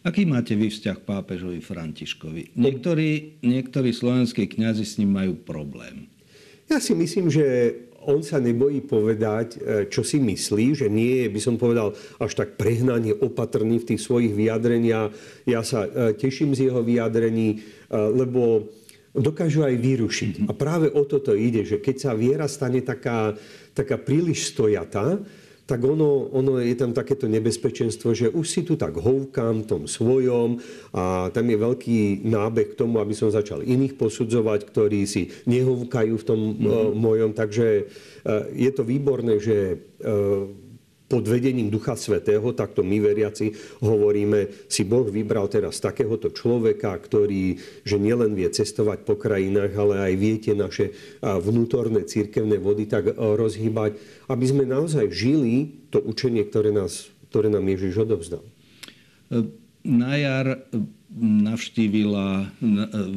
Aký 0.00 0.24
máte 0.24 0.56
vy 0.56 0.72
vzťah 0.72 1.04
pápežovi 1.04 1.60
Františkovi? 1.60 2.56
Niektorí, 2.56 3.42
niektorí 3.44 3.92
slovenskí 3.92 4.48
kňazi 4.48 4.84
s 4.88 4.96
ním 4.96 5.12
majú 5.12 5.36
problém. 5.36 6.08
Ja 6.72 6.80
si 6.80 6.96
myslím, 6.96 7.28
že 7.28 7.76
on 8.08 8.24
sa 8.24 8.40
nebojí 8.40 8.80
povedať, 8.80 9.48
e, 9.56 9.58
čo 9.92 10.00
si 10.00 10.16
myslí, 10.16 10.66
že 10.72 10.86
nie 10.88 11.24
je, 11.24 11.26
by 11.28 11.40
som 11.40 11.60
povedal, 11.60 11.92
až 12.16 12.32
tak 12.32 12.56
prehnanie 12.56 13.12
opatrný 13.12 13.80
v 13.80 13.88
tých 13.92 14.00
svojich 14.00 14.32
vyjadreniach. 14.32 15.12
Ja 15.44 15.60
sa 15.60 15.84
e, 15.84 16.16
teším 16.16 16.56
z 16.56 16.72
jeho 16.72 16.80
vyjadrení, 16.80 17.48
e, 17.52 17.58
lebo 17.92 18.72
dokážu 19.12 19.66
aj 19.66 19.74
vyrušiť. 19.76 20.34
A 20.48 20.52
práve 20.54 20.88
o 20.88 21.02
toto 21.04 21.34
ide, 21.34 21.66
že 21.66 21.82
keď 21.82 21.96
sa 21.98 22.12
viera 22.16 22.46
stane 22.46 22.80
taká, 22.80 23.34
taká 23.74 23.98
príliš 24.00 24.54
stojatá, 24.54 25.20
tak 25.70 25.86
ono, 25.86 26.26
ono 26.34 26.58
je 26.58 26.74
tam 26.74 26.90
takéto 26.90 27.30
nebezpečenstvo, 27.30 28.10
že 28.10 28.26
už 28.26 28.42
si 28.42 28.66
tu 28.66 28.74
tak 28.74 28.98
houkám 28.98 29.62
tom 29.62 29.86
svojom 29.86 30.58
a 30.90 31.30
tam 31.30 31.46
je 31.46 31.56
veľký 31.62 32.26
nábeh 32.26 32.74
k 32.74 32.78
tomu, 32.82 32.98
aby 32.98 33.14
som 33.14 33.30
začal 33.30 33.62
iných 33.62 33.94
posudzovať, 33.94 34.66
ktorí 34.66 35.06
si 35.06 35.30
nehovkajú 35.46 36.14
v 36.18 36.26
tom 36.26 36.40
mm-hmm. 36.42 36.66
uh, 36.66 36.90
mojom. 36.90 37.30
Takže 37.38 37.86
uh, 37.86 38.50
je 38.50 38.70
to 38.74 38.82
výborné, 38.82 39.38
že 39.38 39.78
uh, 40.02 40.69
pod 41.10 41.26
vedením 41.26 41.74
Ducha 41.74 41.98
Svetého, 41.98 42.54
takto 42.54 42.86
my 42.86 43.02
veriaci 43.02 43.50
hovoríme, 43.82 44.70
si 44.70 44.86
Boh 44.86 45.10
vybral 45.10 45.50
teraz 45.50 45.82
takéhoto 45.82 46.30
človeka, 46.30 46.94
ktorý, 46.94 47.58
že 47.82 47.98
nielen 47.98 48.38
vie 48.38 48.46
cestovať 48.46 49.02
po 49.02 49.18
krajinách, 49.18 49.74
ale 49.74 50.06
aj 50.06 50.12
viete 50.14 50.54
naše 50.54 50.94
vnútorné 51.18 52.06
církevné 52.06 52.62
vody 52.62 52.86
tak 52.86 53.10
rozhýbať, 53.18 53.98
aby 54.30 54.44
sme 54.46 54.62
naozaj 54.70 55.10
žili 55.10 55.82
to 55.90 55.98
učenie, 55.98 56.46
ktoré, 56.46 56.70
nás, 56.70 57.10
ktoré 57.34 57.50
nám 57.50 57.66
Ježiš 57.66 58.06
odovzdal. 58.06 58.46
Na 59.82 60.14
jar 60.14 60.62
navštívila 61.18 62.54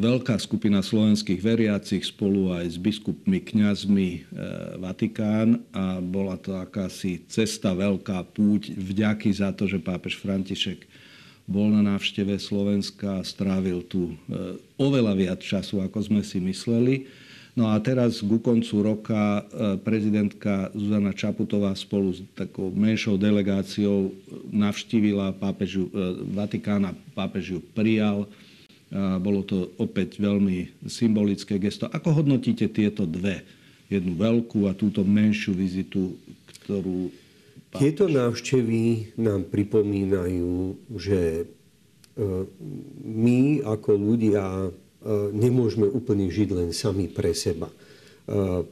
veľká 0.02 0.34
skupina 0.42 0.82
slovenských 0.82 1.38
veriacich 1.38 2.02
spolu 2.02 2.50
aj 2.50 2.74
s 2.74 2.78
biskupmi, 2.82 3.38
kňazmi 3.38 4.10
e, 4.10 4.20
Vatikán 4.82 5.62
a 5.70 6.02
bola 6.02 6.34
to 6.42 6.58
akási 6.58 7.22
cesta, 7.30 7.78
veľká 7.78 8.26
púť 8.34 8.74
vďaky 8.74 9.30
za 9.30 9.54
to, 9.54 9.70
že 9.70 9.78
pápež 9.78 10.18
František 10.18 10.90
bol 11.46 11.70
na 11.70 11.86
návšteve 11.86 12.40
Slovenska 12.42 13.22
a 13.22 13.28
strávil 13.28 13.86
tu 13.86 14.10
e, 14.10 14.16
oveľa 14.82 15.14
viac 15.14 15.40
času, 15.46 15.86
ako 15.86 16.02
sme 16.02 16.22
si 16.26 16.42
mysleli. 16.42 17.06
No 17.54 17.70
a 17.70 17.78
teraz 17.78 18.18
ku 18.26 18.42
koncu 18.42 18.82
roka 18.82 19.46
e, 19.46 19.78
prezidentka 19.78 20.74
Zuzana 20.74 21.14
Čaputová 21.14 21.70
spolu 21.78 22.10
s 22.10 22.26
takou 22.34 22.74
menšou 22.74 23.14
delegáciou 23.14 24.10
navštívila 24.50 25.38
pápežu, 25.38 25.86
e, 25.94 26.18
Vatikán 26.34 26.90
a 26.90 26.98
pápež 27.14 27.58
ju 27.58 27.60
prijal. 27.62 28.26
Bolo 28.94 29.42
to 29.42 29.74
opäť 29.82 30.22
veľmi 30.22 30.86
symbolické 30.86 31.58
gesto. 31.58 31.90
Ako 31.90 32.22
hodnotíte 32.22 32.70
tieto 32.70 33.10
dve? 33.10 33.42
Jednu 33.90 34.14
veľkú 34.14 34.70
a 34.70 34.78
túto 34.78 35.02
menšiu 35.02 35.58
vizitu, 35.58 36.14
ktorú... 36.62 37.10
Pápež... 37.74 37.82
Tieto 37.90 38.06
návštevy 38.06 39.18
nám 39.18 39.50
pripomínajú, 39.50 40.78
že 40.94 41.22
e, 41.42 41.44
my 43.02 43.66
ako 43.66 43.92
ľudia 43.98 44.70
E, 44.70 44.83
nemôžeme 45.32 45.88
úplne 45.88 46.32
žiť 46.32 46.50
len 46.56 46.70
sami 46.72 47.12
pre 47.12 47.36
seba. 47.36 47.68
E, 47.68 47.76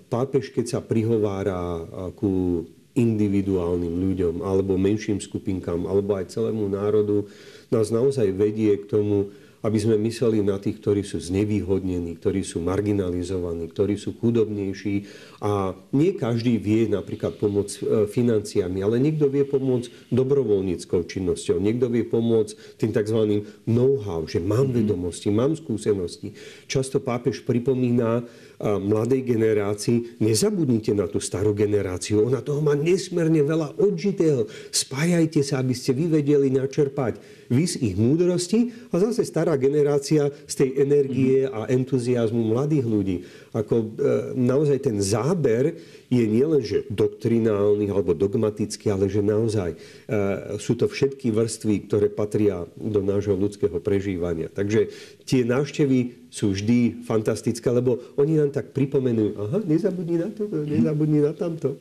pápež, 0.08 0.52
keď 0.56 0.66
sa 0.68 0.80
prihovára 0.80 1.84
ku 2.16 2.64
individuálnym 2.92 3.96
ľuďom 3.96 4.44
alebo 4.44 4.76
menším 4.76 5.24
skupinkám 5.24 5.88
alebo 5.88 6.15
aj 6.20 6.32
celému 6.32 6.67
národu, 6.67 7.28
nás 7.72 7.88
naozaj 7.88 8.36
vedie 8.36 8.76
k 8.76 8.88
tomu, 8.88 9.32
aby 9.62 9.78
sme 9.78 9.95
mysleli 10.02 10.41
na 10.41 10.58
tých, 10.58 10.82
ktorí 10.82 11.06
sú 11.06 11.21
znevýhodnení, 11.21 12.17
ktorí 12.17 12.41
sú 12.41 12.62
marginalizovaní, 12.65 13.69
ktorí 13.69 13.97
sú 13.97 14.17
chudobnejší. 14.17 15.06
A 15.41 15.78
nie 15.93 16.17
každý 16.17 16.58
vie 16.58 16.89
napríklad 16.89 17.38
pomôcť 17.38 17.74
e, 17.78 17.82
financiami, 18.10 18.82
ale 18.82 18.97
niekto 18.97 19.30
vie 19.30 19.45
pomôcť 19.45 20.10
dobrovoľníckou 20.10 21.06
činnosťou, 21.06 21.62
niekto 21.62 21.89
vie 21.93 22.06
pomôcť 22.06 22.82
tým 22.82 22.91
tzv. 22.93 23.19
know-how, 23.69 24.26
že 24.26 24.41
mám 24.41 24.74
mhm. 24.74 24.76
vedomosti, 24.82 25.30
mám 25.30 25.54
skúsenosti. 25.54 26.34
Často 26.65 26.97
pápež 26.97 27.45
pripomína 27.45 28.26
mladej 28.62 29.26
generácii, 29.26 30.21
nezabudnite 30.21 30.93
na 30.93 31.10
tú 31.10 31.17
starú 31.17 31.58
generáciu. 31.58 32.21
Ona 32.30 32.45
toho 32.45 32.62
má 32.62 32.78
nesmierne 32.78 33.41
veľa 33.41 33.82
odžitého. 33.82 34.45
Spájajte 34.69 35.41
sa, 35.41 35.65
aby 35.65 35.74
ste 35.74 35.97
vy 35.97 36.21
vedeli 36.21 36.54
načerpať 36.54 37.40
vy 37.52 37.68
z 37.68 37.76
ich 37.84 37.96
múdrosti 38.00 38.72
a 38.90 38.96
zase 39.04 39.28
stará 39.28 39.60
generácia 39.60 40.32
z 40.48 40.54
tej 40.64 40.70
energie 40.80 41.44
a 41.52 41.68
entuziasmu 41.68 42.40
mladých 42.40 42.86
ľudí. 42.88 43.18
Ako 43.52 43.76
e, 43.76 43.86
naozaj 44.40 44.88
ten 44.88 45.04
záber 45.04 45.76
je 46.08 46.24
nielen, 46.24 46.64
že 46.64 46.88
doktrinálny 46.88 47.92
alebo 47.92 48.16
dogmatický, 48.16 48.88
ale 48.96 49.12
že 49.12 49.20
naozaj 49.20 49.76
e, 49.76 49.78
sú 50.56 50.80
to 50.80 50.88
všetky 50.88 51.36
vrstvy, 51.36 51.92
ktoré 51.92 52.08
patria 52.08 52.64
do 52.80 53.04
nášho 53.04 53.36
ľudského 53.36 53.84
prežívania. 53.84 54.48
Takže 54.48 54.88
tie 55.28 55.44
návštevy 55.44 56.32
sú 56.32 56.56
vždy 56.56 57.04
fantastické, 57.04 57.68
lebo 57.68 58.00
oni 58.16 58.40
nám 58.40 58.56
tak 58.56 58.72
pripomenujú, 58.72 59.36
aha, 59.36 59.60
nezabudni 59.68 60.16
na 60.24 60.32
to, 60.32 60.48
nezabudni 60.48 61.20
na 61.20 61.36
tamto. 61.36 61.76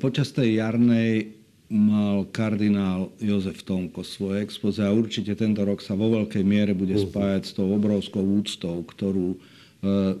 Počas 0.00 0.32
tej 0.32 0.56
jarnej 0.64 1.39
mal 1.70 2.26
kardinál 2.34 3.14
Jozef 3.22 3.62
Tomko 3.62 4.02
svoje 4.02 4.42
expoze 4.42 4.82
a 4.82 4.90
určite 4.90 5.38
tento 5.38 5.62
rok 5.62 5.78
sa 5.78 5.94
vo 5.94 6.10
veľkej 6.10 6.42
miere 6.42 6.74
bude 6.74 6.98
mhm. 6.98 7.02
spájať 7.08 7.42
s 7.46 7.52
tou 7.54 7.70
obrovskou 7.70 8.20
úctou, 8.20 8.82
ktorú 8.82 9.34
e, 9.34 9.38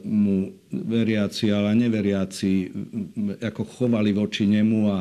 mu 0.06 0.54
veriaci, 0.70 1.50
ale 1.50 1.74
neveriaci 1.74 2.70
ako 3.42 3.66
chovali 3.66 4.14
voči 4.14 4.46
nemu 4.46 4.80
a 4.94 4.98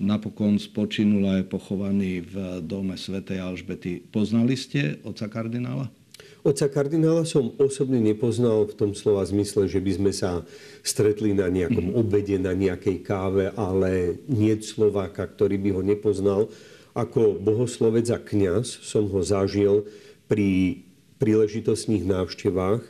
napokon 0.00 0.58
spočinul 0.58 1.28
a 1.28 1.32
je 1.38 1.44
pochovaný 1.46 2.24
v 2.24 2.64
dome 2.64 2.98
svätej 2.98 3.38
Alžbety. 3.38 4.02
Poznali 4.02 4.58
ste 4.58 4.98
oca 5.06 5.28
kardinála? 5.28 6.01
Oca 6.42 6.66
kardinála 6.66 7.22
som 7.22 7.54
osobne 7.54 8.02
nepoznal 8.02 8.66
v 8.66 8.74
tom 8.74 8.90
slova 8.98 9.22
zmysle, 9.22 9.70
že 9.70 9.78
by 9.78 9.92
sme 9.94 10.10
sa 10.10 10.42
stretli 10.82 11.30
na 11.30 11.46
nejakom 11.46 11.94
mhm. 11.94 11.94
obede, 11.94 12.34
na 12.34 12.50
nejakej 12.50 12.98
káve, 13.06 13.54
ale 13.54 14.18
nie 14.26 14.50
Slováka, 14.58 15.22
ktorý 15.22 15.54
by 15.62 15.70
ho 15.78 15.82
nepoznal. 15.86 16.50
Ako 16.98 17.38
bohoslovec 17.38 18.10
a 18.10 18.18
kňaz 18.18 18.82
som 18.82 19.06
ho 19.06 19.22
zažil 19.22 19.86
pri 20.26 20.82
príležitostných 21.22 22.04
návštevách 22.10 22.82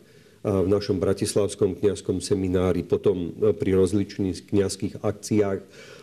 v 0.42 0.66
našom 0.66 0.98
bratislavskom 0.98 1.78
kňazskom 1.78 2.18
seminári, 2.18 2.82
potom 2.82 3.30
pri 3.60 3.78
rozličných 3.78 4.48
kňazských 4.48 5.04
akciách 5.04 5.60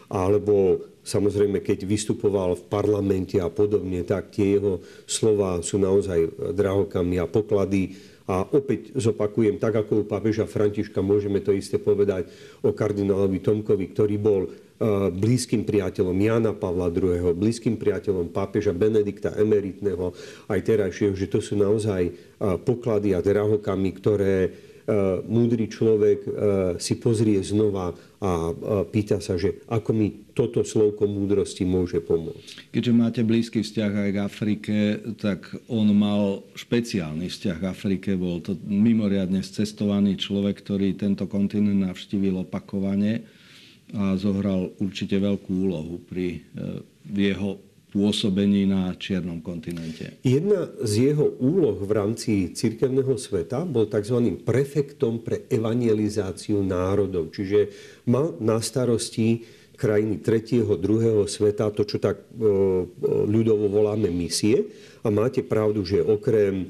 alebo 0.07 0.85
samozrejme, 1.09 1.65
keď 1.65 1.89
vystupoval 1.89 2.53
v 2.53 2.63
parlamente 2.69 3.41
a 3.41 3.49
podobne, 3.49 4.05
tak 4.05 4.29
tie 4.29 4.61
jeho 4.61 4.77
slova 5.09 5.65
sú 5.65 5.81
naozaj 5.81 6.53
drahokami 6.53 7.17
a 7.17 7.25
poklady. 7.25 7.97
A 8.29 8.45
opäť 8.45 8.93
zopakujem, 8.93 9.57
tak 9.57 9.81
ako 9.81 10.05
u 10.05 10.07
pápeža 10.07 10.45
Františka 10.45 11.01
môžeme 11.01 11.41
to 11.41 11.49
isté 11.49 11.81
povedať 11.81 12.29
o 12.61 12.69
kardinálovi 12.69 13.41
Tomkovi, 13.41 13.89
ktorý 13.89 14.21
bol 14.21 14.45
e, 14.45 14.49
blízkym 15.09 15.65
priateľom 15.65 16.13
Jana 16.13 16.53
Pavla 16.53 16.93
II., 16.93 17.33
blízkym 17.33 17.81
priateľom 17.81 18.29
pápeža 18.29 18.69
Benedikta 18.69 19.33
emeritného, 19.33 20.13
aj 20.45 20.59
terajšieho, 20.61 21.17
že 21.17 21.25
to 21.25 21.41
sú 21.41 21.57
naozaj 21.57 22.05
e, 22.05 22.11
poklady 22.61 23.17
a 23.17 23.25
drahokami, 23.25 23.89
ktoré 23.97 24.68
múdry 25.29 25.69
človek 25.69 26.19
e, 26.25 26.29
si 26.81 26.97
pozrie 26.97 27.39
znova 27.45 27.93
a 28.19 28.51
pýta 28.91 29.23
sa, 29.23 29.39
že 29.39 29.63
ako 29.71 29.95
mi 29.95 30.27
toto 30.35 30.59
slovko 30.67 31.07
múdrosti 31.07 31.63
môže 31.63 32.03
pomôcť. 32.03 32.67
Keďže 32.75 32.91
máte 32.91 33.21
blízky 33.23 33.63
vzťah 33.63 33.91
aj 33.95 34.09
k 34.11 34.19
Afrike, 34.19 34.75
tak 35.15 35.47
on 35.71 35.87
mal 35.95 36.43
špeciálny 36.51 37.31
vzťah 37.31 37.57
k 37.63 37.69
Afrike. 37.71 38.19
Bol 38.19 38.43
to 38.43 38.59
mimoriadne 38.67 39.39
cestovaný 39.39 40.19
človek, 40.19 40.59
ktorý 40.59 40.99
tento 40.99 41.31
kontinent 41.31 41.79
navštívil 41.79 42.43
opakovane 42.43 43.23
a 43.95 44.19
zohral 44.19 44.75
určite 44.83 45.15
veľkú 45.15 45.49
úlohu 45.49 46.03
pri 46.03 46.43
e, 46.43 46.83
v 47.07 47.17
jeho 47.33 47.68
pôsobení 47.89 48.69
na 48.69 48.93
Čiernom 48.93 49.41
kontinente. 49.41 50.21
Jedna 50.21 50.69
z 50.85 51.13
jeho 51.13 51.25
úloh 51.41 51.77
v 51.81 51.91
rámci 51.91 52.31
cirkevného 52.53 53.17
sveta 53.17 53.65
bol 53.65 53.89
tzv. 53.89 54.39
prefektom 54.45 55.25
pre 55.25 55.49
evangelizáciu 55.49 56.61
národov. 56.61 57.33
Čiže 57.33 57.73
mal 58.05 58.37
na 58.37 58.61
starosti 58.61 59.43
krajiny 59.79 60.19
tretieho, 60.19 60.75
druhého 60.75 61.23
sveta, 61.23 61.71
to, 61.71 61.87
čo 61.87 62.03
tak 62.03 62.19
ľudovo 63.07 63.71
voláme 63.71 64.11
misie. 64.11 64.67
A 65.01 65.07
máte 65.07 65.39
pravdu, 65.39 65.87
že 65.87 66.03
okrem 66.03 66.67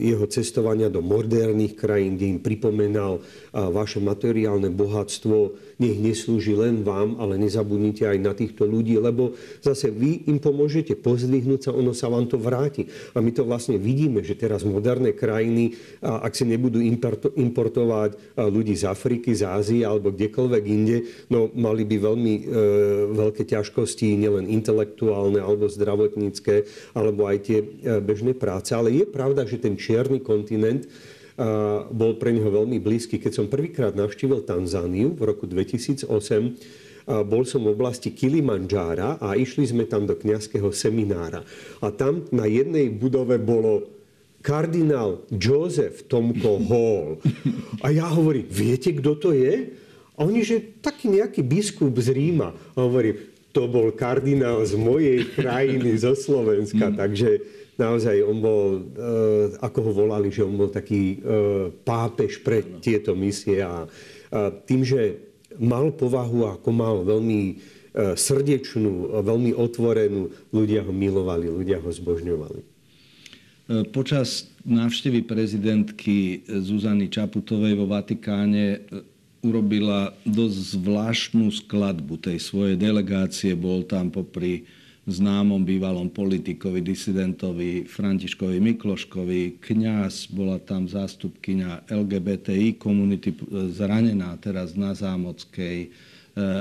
jeho 0.00 0.24
cestovania 0.26 0.88
do 0.88 1.04
moderných 1.04 1.76
krajín, 1.76 2.16
kde 2.16 2.26
im 2.36 2.40
pripomenal 2.40 3.20
eh, 3.20 3.24
vaše 3.68 4.00
materiálne 4.00 4.72
bohatstvo, 4.72 5.56
nech 5.76 5.96
neslúži 6.00 6.56
len 6.56 6.80
vám, 6.80 7.20
ale 7.20 7.36
nezabudnite 7.36 8.08
aj 8.08 8.18
na 8.20 8.32
týchto 8.32 8.64
ľudí, 8.64 8.96
lebo 8.96 9.36
zase 9.60 9.92
vy 9.92 10.24
im 10.28 10.40
pomôžete 10.40 10.96
pozdvihnúť 10.96 11.68
sa, 11.68 11.70
ono 11.76 11.92
sa 11.92 12.08
vám 12.08 12.24
to 12.28 12.40
vráti. 12.40 12.88
A 13.12 13.20
my 13.20 13.28
to 13.32 13.44
vlastne 13.44 13.76
vidíme, 13.76 14.24
že 14.24 14.40
teraz 14.40 14.64
moderné 14.64 15.12
krajiny, 15.12 15.76
ak 16.00 16.32
si 16.32 16.48
nebudú 16.48 16.80
importovať 17.36 18.10
eh, 18.12 18.48
ľudí 18.48 18.72
z 18.72 18.88
Afriky, 18.88 19.36
z 19.36 19.44
Ázie 19.44 19.82
alebo 19.84 20.12
kdekoľvek 20.16 20.64
inde, 20.64 21.28
no 21.28 21.52
mali 21.52 21.84
by 21.84 21.96
veľmi 22.00 22.34
veľké 23.16 23.44
ťažkosti, 23.46 24.16
nielen 24.16 24.48
intelektuálne 24.48 25.42
alebo 25.42 25.68
zdravotnícke, 25.68 26.64
alebo 26.96 27.28
aj 27.28 27.36
tie 27.42 27.58
bežné 28.00 28.36
práce. 28.36 28.72
Ale 28.72 28.92
je 28.94 29.04
pravda, 29.04 29.25
pravda, 29.26 29.42
že 29.42 29.58
ten 29.58 29.74
čierny 29.74 30.22
kontinent 30.22 30.86
bol 31.90 32.14
pre 32.14 32.30
neho 32.30 32.46
veľmi 32.46 32.78
blízky. 32.78 33.18
Keď 33.18 33.32
som 33.42 33.50
prvýkrát 33.50 33.98
navštívil 33.98 34.46
Tanzániu 34.46 35.18
v 35.18 35.22
roku 35.26 35.50
2008, 35.50 36.06
bol 37.26 37.42
som 37.42 37.66
v 37.66 37.74
oblasti 37.74 38.14
Kilimanjára 38.14 39.18
a 39.18 39.34
išli 39.34 39.66
sme 39.66 39.82
tam 39.82 40.06
do 40.06 40.14
kňazského 40.14 40.70
seminára. 40.70 41.42
A 41.82 41.90
tam 41.90 42.22
na 42.30 42.46
jednej 42.46 42.86
budove 42.86 43.34
bolo 43.42 43.90
kardinál 44.46 45.26
Joseph 45.34 46.06
Tomko 46.06 46.62
Hall. 46.70 47.18
A 47.82 47.90
ja 47.90 48.06
hovorím, 48.06 48.46
viete, 48.46 48.94
kto 48.94 49.18
to 49.18 49.34
je? 49.34 49.74
A 50.14 50.22
oni, 50.22 50.46
že 50.46 50.62
taký 50.78 51.10
nejaký 51.10 51.42
biskup 51.42 51.98
z 51.98 52.14
Ríma. 52.14 52.54
A 52.54 52.78
hovorím, 52.78 53.18
to 53.50 53.66
bol 53.66 53.90
kardinál 53.90 54.62
z 54.64 54.78
mojej 54.78 55.26
krajiny, 55.34 55.98
zo 55.98 56.14
Slovenska. 56.14 56.90
Mm. 56.90 56.96
Takže 56.96 57.30
naozaj 57.76 58.24
on 58.24 58.38
bol, 58.40 58.64
e, 58.76 58.80
ako 59.60 59.78
ho 59.84 59.92
volali, 59.92 60.32
že 60.32 60.44
on 60.44 60.56
bol 60.56 60.72
taký 60.72 61.16
e, 61.16 61.16
pápež 61.84 62.40
pre 62.40 62.64
tieto 62.80 63.12
misie 63.12 63.60
a 63.60 63.88
tým, 64.66 64.82
že 64.82 65.22
mal 65.62 65.94
povahu, 65.94 66.50
ako 66.50 66.68
mal 66.74 66.96
veľmi 67.06 67.40
e, 67.46 67.54
srdečnú, 68.18 69.22
veľmi 69.22 69.54
otvorenú, 69.54 70.32
ľudia 70.50 70.82
ho 70.82 70.92
milovali, 70.92 71.48
ľudia 71.48 71.78
ho 71.80 71.88
zbožňovali. 71.88 72.74
Počas 73.90 74.46
návštevy 74.62 75.26
prezidentky 75.26 76.46
Zuzany 76.46 77.10
Čaputovej 77.10 77.74
vo 77.74 77.90
Vatikáne 77.90 78.86
urobila 79.42 80.14
dosť 80.22 80.58
zvláštnu 80.78 81.50
skladbu 81.50 82.14
tej 82.18 82.38
svojej 82.38 82.78
delegácie. 82.78 83.58
Bol 83.58 83.82
tam 83.82 84.14
popri 84.14 84.70
známom 85.06 85.62
bývalom 85.62 86.10
politikovi, 86.10 86.82
disidentovi 86.82 87.86
Františkovi 87.86 88.58
Mikloškovi, 88.58 89.62
kňaz, 89.62 90.34
bola 90.34 90.58
tam 90.58 90.90
zástupkynia 90.90 91.86
LGBTI 91.86 92.74
komunity 92.74 93.30
zranená 93.70 94.34
teraz 94.42 94.74
na 94.74 94.98
Zámockej 94.98 95.78
e, 95.86 95.88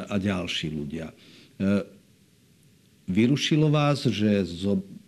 a 0.06 0.16
ďalší 0.22 0.70
ľudia. 0.70 1.10
E, 1.10 1.14
vyrušilo 3.10 3.74
vás, 3.74 4.06
že 4.06 4.46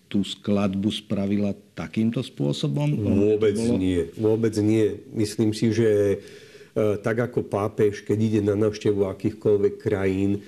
tú 0.10 0.26
skladbu 0.26 0.90
spravila 0.90 1.54
takýmto 1.78 2.26
spôsobom? 2.26 2.90
Vôbec 2.98 3.54
bolo... 3.54 3.78
nie. 3.78 4.02
Vôbec 4.18 4.56
nie. 4.58 4.98
Myslím 5.14 5.54
si, 5.54 5.70
že 5.70 5.90
e, 5.94 6.18
tak 7.06 7.22
ako 7.22 7.46
pápež, 7.46 8.02
keď 8.02 8.18
ide 8.18 8.42
na 8.42 8.58
návštevu 8.58 9.06
akýchkoľvek 9.06 9.78
krajín, 9.78 10.42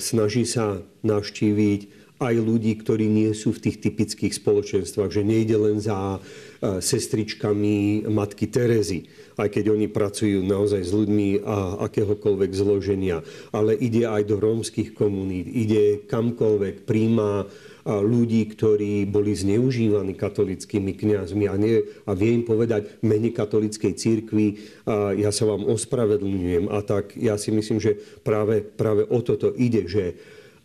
snaží 0.00 0.44
sa 0.48 0.80
navštíviť 1.04 2.00
aj 2.22 2.38
ľudí, 2.38 2.78
ktorí 2.78 3.10
nie 3.10 3.34
sú 3.34 3.50
v 3.50 3.66
tých 3.66 3.82
typických 3.82 4.30
spoločenstvách, 4.30 5.10
že 5.10 5.26
nejde 5.26 5.58
len 5.58 5.82
za 5.82 6.22
sestričkami 6.62 8.06
matky 8.06 8.46
Terezy, 8.46 9.10
aj 9.34 9.50
keď 9.50 9.74
oni 9.74 9.90
pracujú 9.90 10.46
naozaj 10.46 10.86
s 10.86 10.94
ľuďmi 10.94 11.42
a 11.42 11.82
akéhokoľvek 11.90 12.50
zloženia, 12.54 13.26
ale 13.50 13.74
ide 13.74 14.06
aj 14.06 14.22
do 14.30 14.38
rómskych 14.38 14.94
komunít, 14.94 15.50
ide 15.50 16.06
kamkoľvek, 16.06 16.86
príjma 16.86 17.50
ľudí, 17.86 18.46
ktorí 18.54 19.10
boli 19.10 19.34
zneužívaní 19.34 20.14
katolickými 20.14 20.94
kňazmi 20.94 21.50
a, 21.50 21.54
nie, 21.58 21.82
a 22.06 22.12
vie 22.14 22.38
im 22.38 22.44
povedať 22.46 23.02
mene 23.02 23.34
katolickej 23.34 23.92
církvy, 23.98 24.46
a 24.86 25.14
ja 25.18 25.34
sa 25.34 25.50
vám 25.50 25.66
ospravedlňujem. 25.66 26.70
A 26.70 26.78
tak 26.86 27.18
ja 27.18 27.34
si 27.34 27.50
myslím, 27.50 27.82
že 27.82 27.98
práve, 28.22 28.62
práve 28.62 29.02
o 29.06 29.18
toto 29.18 29.50
ide, 29.54 29.90
že 29.90 30.14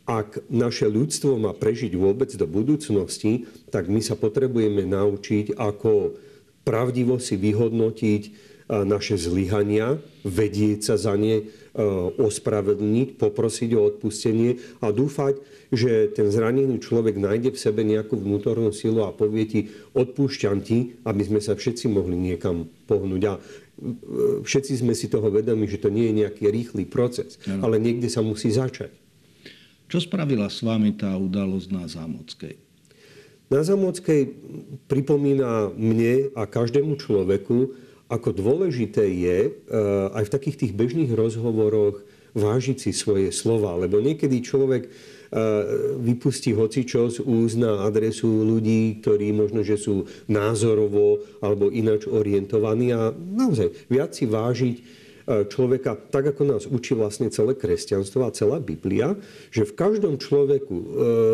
ak 0.08 0.48
naše 0.48 0.88
ľudstvo 0.88 1.36
má 1.36 1.52
prežiť 1.52 1.92
vôbec 2.00 2.32
do 2.32 2.48
budúcnosti, 2.48 3.44
tak 3.74 3.92
my 3.92 4.00
sa 4.00 4.16
potrebujeme 4.16 4.88
naučiť, 4.88 5.60
ako 5.60 6.16
pravdivo 6.64 7.20
si 7.20 7.36
vyhodnotiť 7.36 8.56
naše 8.68 9.16
zlyhania, 9.16 10.00
vedieť 10.28 10.80
sa 10.84 10.96
za 11.00 11.16
ne, 11.16 11.48
ospravedlniť, 12.18 13.22
poprosiť 13.22 13.70
o 13.78 13.86
odpustenie 13.86 14.58
a 14.82 14.90
dúfať, 14.90 15.38
že 15.70 16.10
ten 16.16 16.32
zranený 16.32 16.82
človek 16.82 17.20
nájde 17.22 17.54
v 17.54 17.62
sebe 17.62 17.86
nejakú 17.86 18.18
vnútornú 18.18 18.74
silu 18.74 19.06
a 19.06 19.14
povie 19.14 19.46
ti, 19.46 19.60
odpúšťam 19.94 20.66
ti, 20.66 20.98
aby 21.06 21.22
sme 21.22 21.40
sa 21.44 21.54
všetci 21.54 21.86
mohli 21.92 22.18
niekam 22.18 22.66
pohnúť. 22.90 23.22
A 23.30 23.34
všetci 24.42 24.82
sme 24.82 24.98
si 24.98 25.06
toho 25.06 25.30
vedomi, 25.30 25.70
že 25.70 25.78
to 25.78 25.94
nie 25.94 26.10
je 26.10 26.26
nejaký 26.26 26.50
rýchly 26.50 26.90
proces, 26.90 27.38
ano. 27.46 27.70
ale 27.70 27.78
niekde 27.78 28.10
sa 28.10 28.26
musí 28.26 28.50
začať. 28.50 28.90
Čo 29.88 30.04
spravila 30.04 30.52
s 30.52 30.66
vami 30.66 30.98
tá 30.98 31.16
udalosť 31.16 31.68
na 31.72 31.88
Zámockej? 31.88 32.56
Na 33.48 33.64
Zámockej 33.64 34.36
pripomína 34.92 35.72
mne 35.72 36.36
a 36.36 36.44
každému 36.44 37.00
človeku, 37.00 37.87
ako 38.08 38.30
dôležité 38.32 39.04
je 39.04 39.38
eh, 39.48 39.54
aj 40.16 40.24
v 40.28 40.34
takých 40.34 40.58
tých 40.66 40.74
bežných 40.74 41.12
rozhovoroch 41.12 42.04
vážiť 42.38 42.78
si 42.78 42.92
svoje 42.96 43.34
slova. 43.34 43.76
Lebo 43.76 44.00
niekedy 44.00 44.40
človek 44.40 44.88
eh, 44.88 44.92
vypustí 46.00 46.56
hocičo 46.56 47.12
z 47.12 47.54
na 47.60 47.84
adresu 47.84 48.28
ľudí, 48.28 49.04
ktorí 49.04 49.36
možno, 49.36 49.64
že 49.64 49.76
sú 49.76 50.08
názorovo 50.32 51.20
alebo 51.44 51.68
ináč 51.68 52.08
orientovaní 52.08 52.96
a 52.96 53.12
naozaj 53.12 53.76
viac 53.92 54.16
si 54.16 54.24
vážiť 54.24 54.76
eh, 54.80 55.44
človeka, 55.52 56.00
tak 56.08 56.32
ako 56.32 56.42
nás 56.48 56.64
učí 56.64 56.96
vlastne 56.96 57.28
celé 57.28 57.60
kresťanstvo 57.60 58.24
a 58.24 58.32
celá 58.32 58.64
Biblia, 58.64 59.20
že 59.52 59.68
v 59.68 59.76
každom 59.76 60.16
človeku 60.16 60.76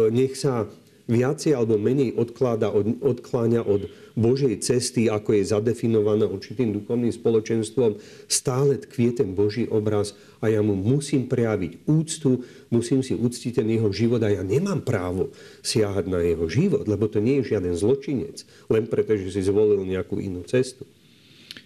nech 0.10 0.34
sa 0.34 0.66
viacej 1.04 1.52
alebo 1.52 1.76
menej 1.76 2.16
odkláda, 2.16 2.72
od, 2.72 3.04
odkláňa 3.04 3.68
od 3.68 3.92
Božej 4.16 4.62
cesty, 4.64 5.12
ako 5.12 5.36
je 5.36 5.52
zadefinovaná 5.52 6.30
určitým 6.30 6.72
duchovným 6.72 7.12
spoločenstvom, 7.12 8.00
stále 8.30 8.80
tkvie 8.80 9.12
ten 9.12 9.36
Boží 9.36 9.68
obraz 9.68 10.16
a 10.40 10.48
ja 10.48 10.64
mu 10.64 10.78
musím 10.78 11.28
prejaviť 11.28 11.84
úctu, 11.90 12.46
musím 12.72 13.04
si 13.04 13.18
uctiť 13.18 13.64
ten 13.64 13.68
jeho 13.68 13.90
život 13.92 14.24
a 14.24 14.32
ja 14.32 14.44
nemám 14.46 14.86
právo 14.86 15.34
siahať 15.66 16.06
na 16.08 16.24
jeho 16.24 16.46
život, 16.48 16.88
lebo 16.88 17.10
to 17.12 17.20
nie 17.20 17.42
je 17.42 17.56
žiaden 17.56 17.76
zločinec, 17.76 18.48
len 18.72 18.88
preto, 18.88 19.18
že 19.20 19.34
si 19.34 19.42
zvolil 19.44 19.84
nejakú 19.84 20.22
inú 20.22 20.46
cestu. 20.48 20.88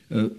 E, 0.09 0.33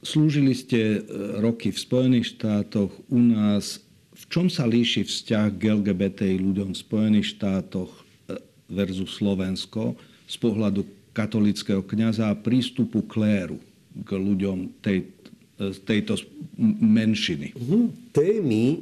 slúžili 0.00 0.54
ste 0.54 0.80
e, 0.80 0.98
roky 1.42 1.74
v 1.74 1.82
Spojených 1.82 2.38
štátoch, 2.38 2.94
u 3.10 3.20
nás 3.20 3.85
v 4.16 4.24
čom 4.32 4.48
sa 4.48 4.64
líši 4.64 5.04
vzťah 5.04 5.48
k 5.60 5.62
LGBTI 5.76 6.40
ľuďom 6.40 6.72
v 6.72 6.80
Spojených 6.80 7.36
štátoch 7.36 7.92
e, 7.92 8.02
versus 8.72 9.20
Slovensko 9.20 9.92
z 10.24 10.36
pohľadu 10.40 10.88
katolického 11.12 11.84
kniaza 11.84 12.32
a 12.32 12.38
prístupu 12.38 13.04
kléru 13.04 13.60
k 13.92 14.10
ľuďom 14.16 14.80
tej, 14.80 15.12
e, 15.60 15.76
tejto 15.84 16.16
menšiny? 16.80 17.52
Uh-huh. 17.52 17.92
Témy 18.16 18.64
e, 18.72 18.78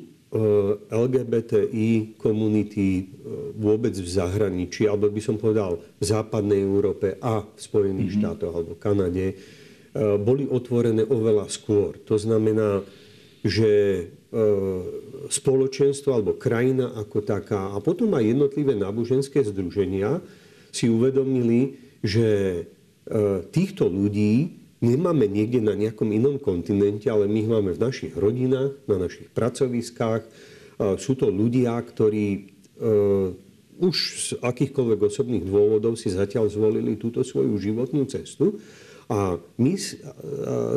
LGBTI 0.95 2.15
komunity 2.15 3.11
vôbec 3.59 3.95
v 3.99 4.07
zahraničí, 4.07 4.87
alebo 4.87 5.11
by 5.11 5.23
som 5.23 5.35
povedal 5.35 5.83
v 5.99 6.05
západnej 6.07 6.63
Európe 6.63 7.19
a 7.19 7.43
v 7.43 7.59
Spojených 7.59 8.15
mm-hmm. 8.15 8.23
štátoch 8.23 8.55
alebo 8.55 8.79
Kanade, 8.79 9.35
boli 9.95 10.43
otvorené 10.51 11.07
oveľa 11.07 11.47
skôr. 11.47 11.95
To 12.11 12.19
znamená, 12.19 12.83
že 13.47 13.71
spoločenstvo 15.31 16.11
alebo 16.11 16.35
krajina 16.35 16.91
ako 16.99 17.23
taká 17.23 17.71
a 17.71 17.79
potom 17.79 18.19
aj 18.19 18.35
jednotlivé 18.35 18.75
náboženské 18.75 19.47
združenia 19.47 20.19
si 20.75 20.91
uvedomili, 20.91 21.79
že 22.03 22.27
e, 22.27 22.63
týchto 23.55 23.87
ľudí 23.87 24.59
nemáme 24.83 25.31
niekde 25.31 25.63
na 25.63 25.79
nejakom 25.79 26.11
inom 26.11 26.43
kontinente, 26.43 27.07
ale 27.07 27.31
my 27.31 27.37
ich 27.47 27.51
máme 27.51 27.71
v 27.79 27.83
našich 27.83 28.13
rodinách, 28.19 28.75
na 28.91 28.99
našich 28.99 29.31
pracoviskách. 29.31 30.27
E, 30.27 30.29
sú 30.99 31.15
to 31.15 31.31
ľudia, 31.31 31.79
ktorí 31.79 32.53
už 33.79 33.97
z 34.19 34.29
akýchkoľvek 34.43 34.99
osobných 34.99 35.45
dôvodov 35.47 35.95
si 35.95 36.11
zatiaľ 36.11 36.51
zvolili 36.51 36.99
túto 36.99 37.23
svoju 37.23 37.55
životnú 37.59 38.03
cestu 38.07 38.59
a 39.11 39.37
my 39.61 39.75
s, 39.77 40.01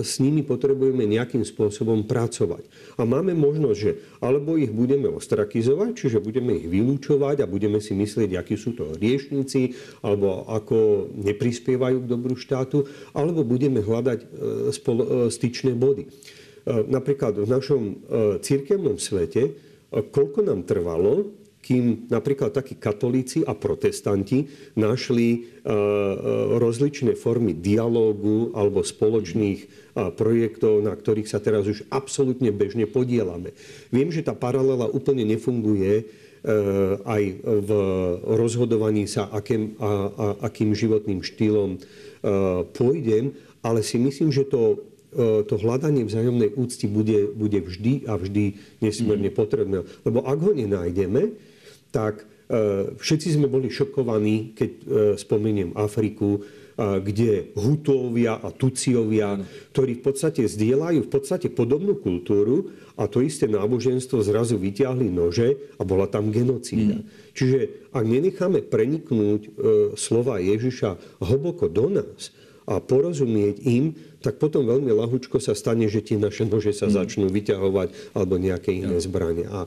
s 0.04 0.20
nimi 0.20 0.44
potrebujeme 0.44 1.08
nejakým 1.08 1.48
spôsobom 1.48 2.04
pracovať. 2.04 2.68
A 3.00 3.08
máme 3.08 3.32
možnosť, 3.32 3.78
že 3.80 3.92
alebo 4.20 4.60
ich 4.60 4.72
budeme 4.74 5.08
ostrakizovať, 5.08 5.96
čiže 5.96 6.20
budeme 6.20 6.60
ich 6.60 6.68
vylúčovať 6.68 7.44
a 7.44 7.50
budeme 7.50 7.80
si 7.80 7.96
myslieť, 7.96 8.36
akí 8.36 8.60
sú 8.60 8.76
to 8.76 8.98
riešníci, 9.00 9.78
alebo 10.04 10.44
ako 10.50 11.10
neprispievajú 11.16 12.04
k 12.04 12.10
dobru 12.10 12.36
štátu, 12.36 12.84
alebo 13.16 13.48
budeme 13.48 13.80
hľadať 13.80 14.20
e, 14.22 14.28
spolo, 14.76 15.04
e, 15.04 15.10
styčné 15.32 15.72
body. 15.78 16.04
E, 16.06 16.10
napríklad 16.88 17.40
v 17.40 17.48
našom 17.48 17.82
cirkevnom 18.44 19.00
svete, 19.00 19.56
koľko 19.88 20.44
nám 20.44 20.68
trvalo, 20.68 21.32
kým 21.68 22.08
napríklad 22.08 22.56
takí 22.56 22.80
katolíci 22.80 23.44
a 23.44 23.52
protestanti 23.52 24.48
našli 24.80 25.28
e, 25.36 25.38
e, 25.38 25.44
rozličné 26.56 27.20
formy 27.20 27.52
dialógu 27.60 28.56
alebo 28.56 28.88
spoločných 28.88 29.60
e, 29.60 29.68
projektov, 30.16 30.80
na 30.80 30.96
ktorých 30.96 31.28
sa 31.28 31.44
teraz 31.44 31.68
už 31.68 31.84
absolútne 31.92 32.56
bežne 32.56 32.88
podielame. 32.88 33.52
Viem, 33.92 34.16
že 34.16 34.24
tá 34.24 34.32
paralela 34.32 34.88
úplne 34.88 35.28
nefunguje 35.28 36.08
aj 37.04 37.44
v 37.44 37.70
rozhodovaní 38.24 39.04
sa, 39.04 39.28
akým, 39.28 39.76
a, 39.84 39.84
a, 39.84 39.92
akým 40.48 40.72
životným 40.72 41.20
štýlom 41.20 41.76
pôjdem, 42.72 43.36
ale 43.60 43.84
si 43.84 44.00
myslím, 44.00 44.32
že 44.32 44.48
to 44.48 44.80
to 45.18 45.56
hľadanie 45.58 46.06
vzájomnej 46.06 46.54
úcty 46.54 46.86
bude, 46.86 47.34
bude 47.34 47.58
vždy 47.58 48.06
a 48.06 48.16
vždy 48.16 48.60
nesmierne 48.86 49.34
mm. 49.34 49.36
potrebné. 49.36 49.78
Lebo 50.06 50.24
ak 50.24 50.40
ho 50.40 50.52
nenájdeme, 50.54 51.34
tak 51.98 52.22
e, 52.22 52.94
všetci 52.94 53.42
sme 53.42 53.50
boli 53.50 53.74
šokovaní, 53.74 54.54
keď 54.54 54.70
e, 54.70 54.82
spomeniem 55.18 55.74
Afriku, 55.74 56.38
e, 56.38 56.42
kde 56.78 57.58
Hutovia 57.58 58.38
a 58.38 58.54
Tuciovia, 58.54 59.42
ktorí 59.74 59.98
v 59.98 60.04
podstate 60.06 60.46
zdieľajú 60.46 61.02
v 61.02 61.10
podstate 61.10 61.50
podobnú 61.50 61.98
kultúru 61.98 62.70
a 63.02 63.10
to 63.10 63.26
isté 63.26 63.50
náboženstvo 63.50 64.22
zrazu 64.22 64.62
vyťahli 64.62 65.10
nože 65.10 65.58
a 65.78 65.82
bola 65.82 66.06
tam 66.06 66.30
genocída. 66.30 67.02
Mm. 67.02 67.34
Čiže 67.34 67.90
ak 67.90 68.06
nenecháme 68.06 68.62
preniknúť 68.62 69.58
slova 69.98 70.38
Ježiša 70.38 71.22
hlboko 71.22 71.70
do 71.70 71.90
nás 71.90 72.34
a 72.68 72.84
porozumieť 72.84 73.64
im, 73.64 73.96
tak 74.20 74.44
potom 74.44 74.68
veľmi 74.68 74.92
lahučko 74.92 75.40
sa 75.40 75.56
stane, 75.56 75.88
že 75.88 76.04
tie 76.04 76.20
naše 76.20 76.44
nože 76.44 76.76
sa 76.76 76.92
mm. 76.92 76.94
začnú 76.94 77.26
vyťahovať 77.32 78.12
alebo 78.12 78.36
nejaké 78.36 78.76
iné 78.76 79.00
zbranie. 79.00 79.48
A 79.48 79.64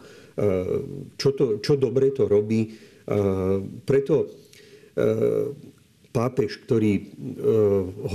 čo, 1.16 1.28
to, 1.34 1.60
čo 1.60 1.76
dobre 1.76 2.12
to 2.14 2.28
robí. 2.28 2.72
Preto 3.84 4.14
e, 4.22 4.26
pápež, 6.10 6.62
ktorý 6.66 6.92
e, 6.94 7.02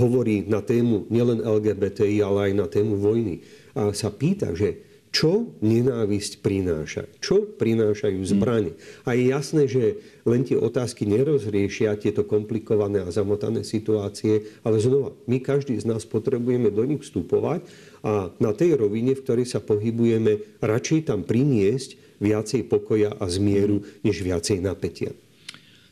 hovorí 0.00 0.44
na 0.48 0.64
tému 0.64 1.06
nielen 1.12 1.44
LGBTI, 1.44 2.24
ale 2.24 2.50
aj 2.50 2.52
na 2.56 2.66
tému 2.66 2.96
vojny, 2.96 3.44
sa 3.92 4.08
pýta, 4.08 4.56
že 4.56 4.85
čo 5.16 5.56
nenávisť 5.64 6.44
prináša, 6.44 7.08
čo 7.24 7.48
prinášajú 7.48 8.20
hmm. 8.20 8.28
zbranie. 8.36 8.76
A 9.08 9.16
je 9.16 9.32
jasné, 9.32 9.64
že 9.64 9.96
len 10.28 10.44
tie 10.44 10.60
otázky 10.60 11.08
nerozriešia 11.08 11.96
tieto 11.96 12.20
komplikované 12.28 13.00
a 13.00 13.08
zamotané 13.08 13.64
situácie, 13.64 14.60
ale 14.60 14.76
znova, 14.76 15.16
my 15.24 15.40
každý 15.40 15.80
z 15.80 15.88
nás 15.88 16.04
potrebujeme 16.04 16.68
do 16.68 16.84
nich 16.84 17.00
vstupovať 17.00 17.64
a 18.04 18.28
na 18.36 18.52
tej 18.52 18.76
rovine, 18.76 19.16
v 19.16 19.24
ktorej 19.24 19.48
sa 19.48 19.64
pohybujeme, 19.64 20.60
radšej 20.60 21.08
tam 21.08 21.24
priniesť 21.24 22.20
viacej 22.20 22.68
pokoja 22.68 23.16
a 23.16 23.24
zmieru, 23.24 23.88
než 24.04 24.20
viacej 24.20 24.60
napätia. 24.60 25.16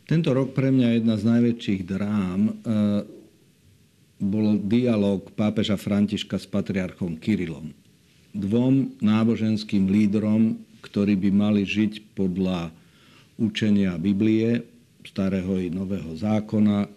Tento 0.05 0.37
rok 0.37 0.53
pre 0.53 0.69
mňa 0.69 1.01
jedna 1.01 1.17
z 1.17 1.25
najväčších 1.25 1.83
drám 1.89 2.41
e, 2.45 2.53
bol 4.21 4.61
dialog 4.61 5.33
pápeža 5.33 5.81
Františka 5.81 6.37
s 6.37 6.45
patriarchom 6.45 7.17
Kirilom. 7.17 7.84
Dvom 8.35 8.99
náboženským 8.99 9.87
lídrom, 9.89 10.59
ktorí 10.83 11.15
by 11.17 11.31
mali 11.31 11.63
žiť 11.63 12.19
podľa 12.19 12.75
učenia 13.39 13.95
Biblie, 13.97 14.67
starého 15.07 15.57
i 15.63 15.71
nového 15.71 16.19
zákona, 16.19 16.91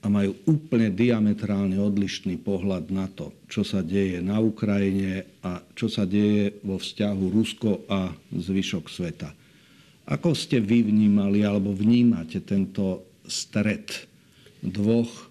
a 0.00 0.06
majú 0.08 0.32
úplne 0.48 0.88
diametrálne 0.88 1.76
odlišný 1.76 2.40
pohľad 2.40 2.88
na 2.88 3.04
to, 3.12 3.36
čo 3.52 3.60
sa 3.60 3.84
deje 3.84 4.24
na 4.24 4.40
Ukrajine 4.40 5.28
a 5.44 5.60
čo 5.76 5.92
sa 5.92 6.08
deje 6.08 6.56
vo 6.64 6.80
vzťahu 6.80 7.24
Rusko 7.28 7.84
a 7.84 8.08
zvyšok 8.32 8.84
sveta. 8.88 9.36
Ako 10.08 10.32
ste 10.32 10.56
vy 10.56 10.88
vnímali 10.88 11.44
alebo 11.44 11.76
vnímate 11.76 12.40
tento 12.40 13.04
stred 13.28 13.92
dvoch 14.64 15.28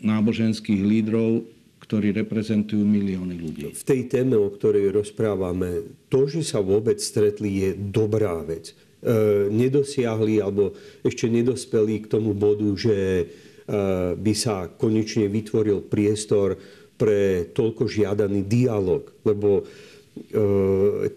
náboženských 0.00 0.80
lídrov, 0.80 1.44
ktorí 1.84 2.16
reprezentujú 2.16 2.80
milióny 2.80 3.36
ľudí. 3.36 3.64
V 3.76 3.84
tej 3.84 4.08
téme, 4.08 4.40
o 4.40 4.48
ktorej 4.48 4.90
rozprávame, 4.90 5.84
to, 6.08 6.24
že 6.24 6.42
sa 6.42 6.64
vôbec 6.64 6.96
stretli, 6.98 7.68
je 7.68 7.70
dobrá 7.76 8.40
vec. 8.40 8.72
E, 9.04 9.52
nedosiahli 9.52 10.40
alebo 10.40 10.72
ešte 11.04 11.28
nedospeli 11.28 12.02
k 12.02 12.10
tomu 12.10 12.32
bodu, 12.32 12.66
že 12.72 13.28
Eh, 13.64 14.12
by 14.12 14.34
sa 14.36 14.68
konečne 14.68 15.24
vytvoril 15.24 15.88
priestor 15.88 16.52
pre 17.00 17.48
toľko 17.56 17.88
žiadaný 17.88 18.44
dialog, 18.44 19.08
lebo 19.24 19.64
E, 19.64 19.93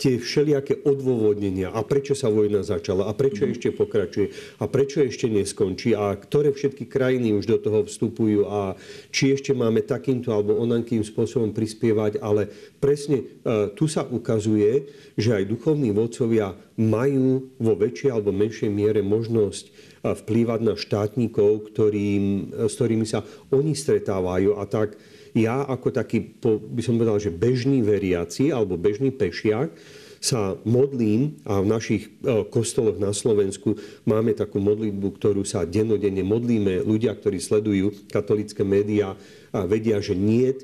tie 0.01 0.17
všelijaké 0.17 0.81
odôvodnenia 0.81 1.69
a 1.69 1.86
prečo 1.86 2.17
sa 2.17 2.33
vojna 2.33 2.65
začala 2.65 3.05
a 3.05 3.13
prečo 3.13 3.45
mm. 3.45 3.49
ešte 3.53 3.69
pokračuje 3.69 4.27
a 4.57 4.65
prečo 4.65 5.05
ešte 5.05 5.29
neskončí 5.29 5.93
a 5.93 6.17
ktoré 6.17 6.49
všetky 6.49 6.89
krajiny 6.89 7.38
už 7.38 7.45
do 7.45 7.57
toho 7.62 7.86
vstupujú 7.86 8.49
a 8.49 8.73
či 9.13 9.38
ešte 9.38 9.53
máme 9.53 9.86
takýmto 9.86 10.33
alebo 10.33 10.57
onakým 10.57 11.05
spôsobom 11.05 11.53
prispievať, 11.53 12.17
ale 12.25 12.49
presne 12.81 13.21
e, 13.21 13.25
tu 13.77 13.86
sa 13.86 14.01
ukazuje, 14.01 14.89
že 15.13 15.29
aj 15.38 15.45
duchovní 15.45 15.93
vodcovia 15.93 16.57
majú 16.77 17.53
vo 17.62 17.73
väčšej 17.77 18.10
alebo 18.10 18.33
menšej 18.33 18.69
miere 18.73 19.05
možnosť 19.05 19.65
e, 19.69 19.71
vplývať 20.25 20.60
na 20.65 20.73
štátnikov, 20.73 21.69
ktorým, 21.69 22.53
s 22.65 22.73
ktorými 22.73 23.05
sa 23.05 23.21
oni 23.53 23.77
stretávajú 23.77 24.57
a 24.57 24.65
tak 24.65 24.97
ja 25.38 25.63
ako 25.63 25.93
taký, 25.93 26.34
by 26.41 26.82
som 26.82 26.97
povedal, 26.97 27.21
že 27.21 27.30
bežný 27.30 27.86
veriaci 27.86 28.50
alebo 28.50 28.76
bežný 28.76 29.13
pešiak 29.13 29.69
sa 30.17 30.58
modlím 30.65 31.38
a 31.45 31.62
v 31.62 31.67
našich 31.69 32.04
e, 32.10 32.41
kostoloch 32.50 32.97
na 32.97 33.13
Slovensku 33.13 33.78
máme 34.10 34.34
takú 34.34 34.58
modlitbu, 34.58 35.08
ktorú 35.13 35.45
sa 35.45 35.62
denodenne 35.62 36.26
modlíme. 36.26 36.82
Ľudia, 36.82 37.13
ktorí 37.13 37.38
sledujú 37.38 38.10
katolické 38.10 38.65
médiá, 38.65 39.13
vedia, 39.54 40.02
že 40.02 40.17
nie 40.17 40.54
e, 40.54 40.56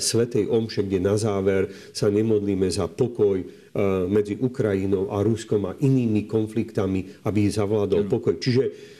Svetej 0.00 0.48
Omše, 0.48 0.88
kde 0.88 1.04
na 1.04 1.20
záver 1.20 1.68
sa 1.92 2.08
nemodlíme 2.08 2.64
za 2.72 2.88
pokoj 2.88 3.44
e, 3.44 3.46
medzi 4.08 4.40
Ukrajinou 4.40 5.12
a 5.12 5.20
Ruskom 5.20 5.68
a 5.68 5.76
inými 5.76 6.24
konfliktami, 6.24 7.28
aby 7.28 7.44
zavládol 7.44 8.08
pokoj. 8.08 8.40
Čiže 8.40 8.96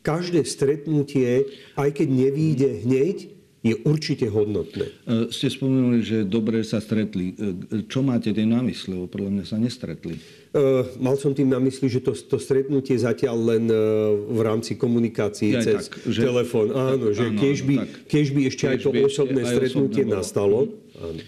každé 0.00 0.48
stretnutie, 0.48 1.44
aj 1.76 1.92
keď 1.92 2.08
nevíde 2.08 2.88
hneď, 2.88 3.39
je 3.60 3.76
určite 3.84 4.24
hodnotné. 4.24 4.88
E, 4.88 5.28
ste 5.28 5.52
spomenuli, 5.52 6.00
že 6.00 6.18
dobre 6.24 6.64
sa 6.64 6.80
stretli. 6.80 7.36
E, 7.36 7.84
čo 7.84 8.00
máte 8.00 8.32
tým 8.32 8.48
na 8.48 8.64
mysli? 8.64 8.96
Podľa 9.04 9.30
mňa 9.36 9.44
sa 9.44 9.60
nestretli. 9.60 10.16
Uh, 10.50 10.82
mal 10.98 11.14
som 11.14 11.30
tým 11.30 11.46
na 11.46 11.62
mysli, 11.62 11.86
že 11.86 12.02
to, 12.02 12.10
to 12.10 12.34
stretnutie 12.34 12.98
zatiaľ 12.98 13.54
len 13.54 13.70
uh, 13.70 14.10
v 14.34 14.40
rámci 14.42 14.74
komunikácií 14.74 15.54
ja, 15.54 15.62
cez 15.62 15.86
tak, 15.86 16.02
že, 16.10 16.26
telefón. 16.26 16.74
Áno, 16.74 17.14
že 17.14 17.30
áno, 17.30 17.38
keď 17.38 17.56
by, 17.62 17.74
keď 18.10 18.24
by 18.34 18.40
ešte 18.50 18.64
aj 18.66 18.78
to 18.82 18.90
osobné 18.90 19.46
stretnutie 19.46 20.02
osobné 20.02 20.16
nastalo. 20.18 20.58
Áno. 20.98 21.20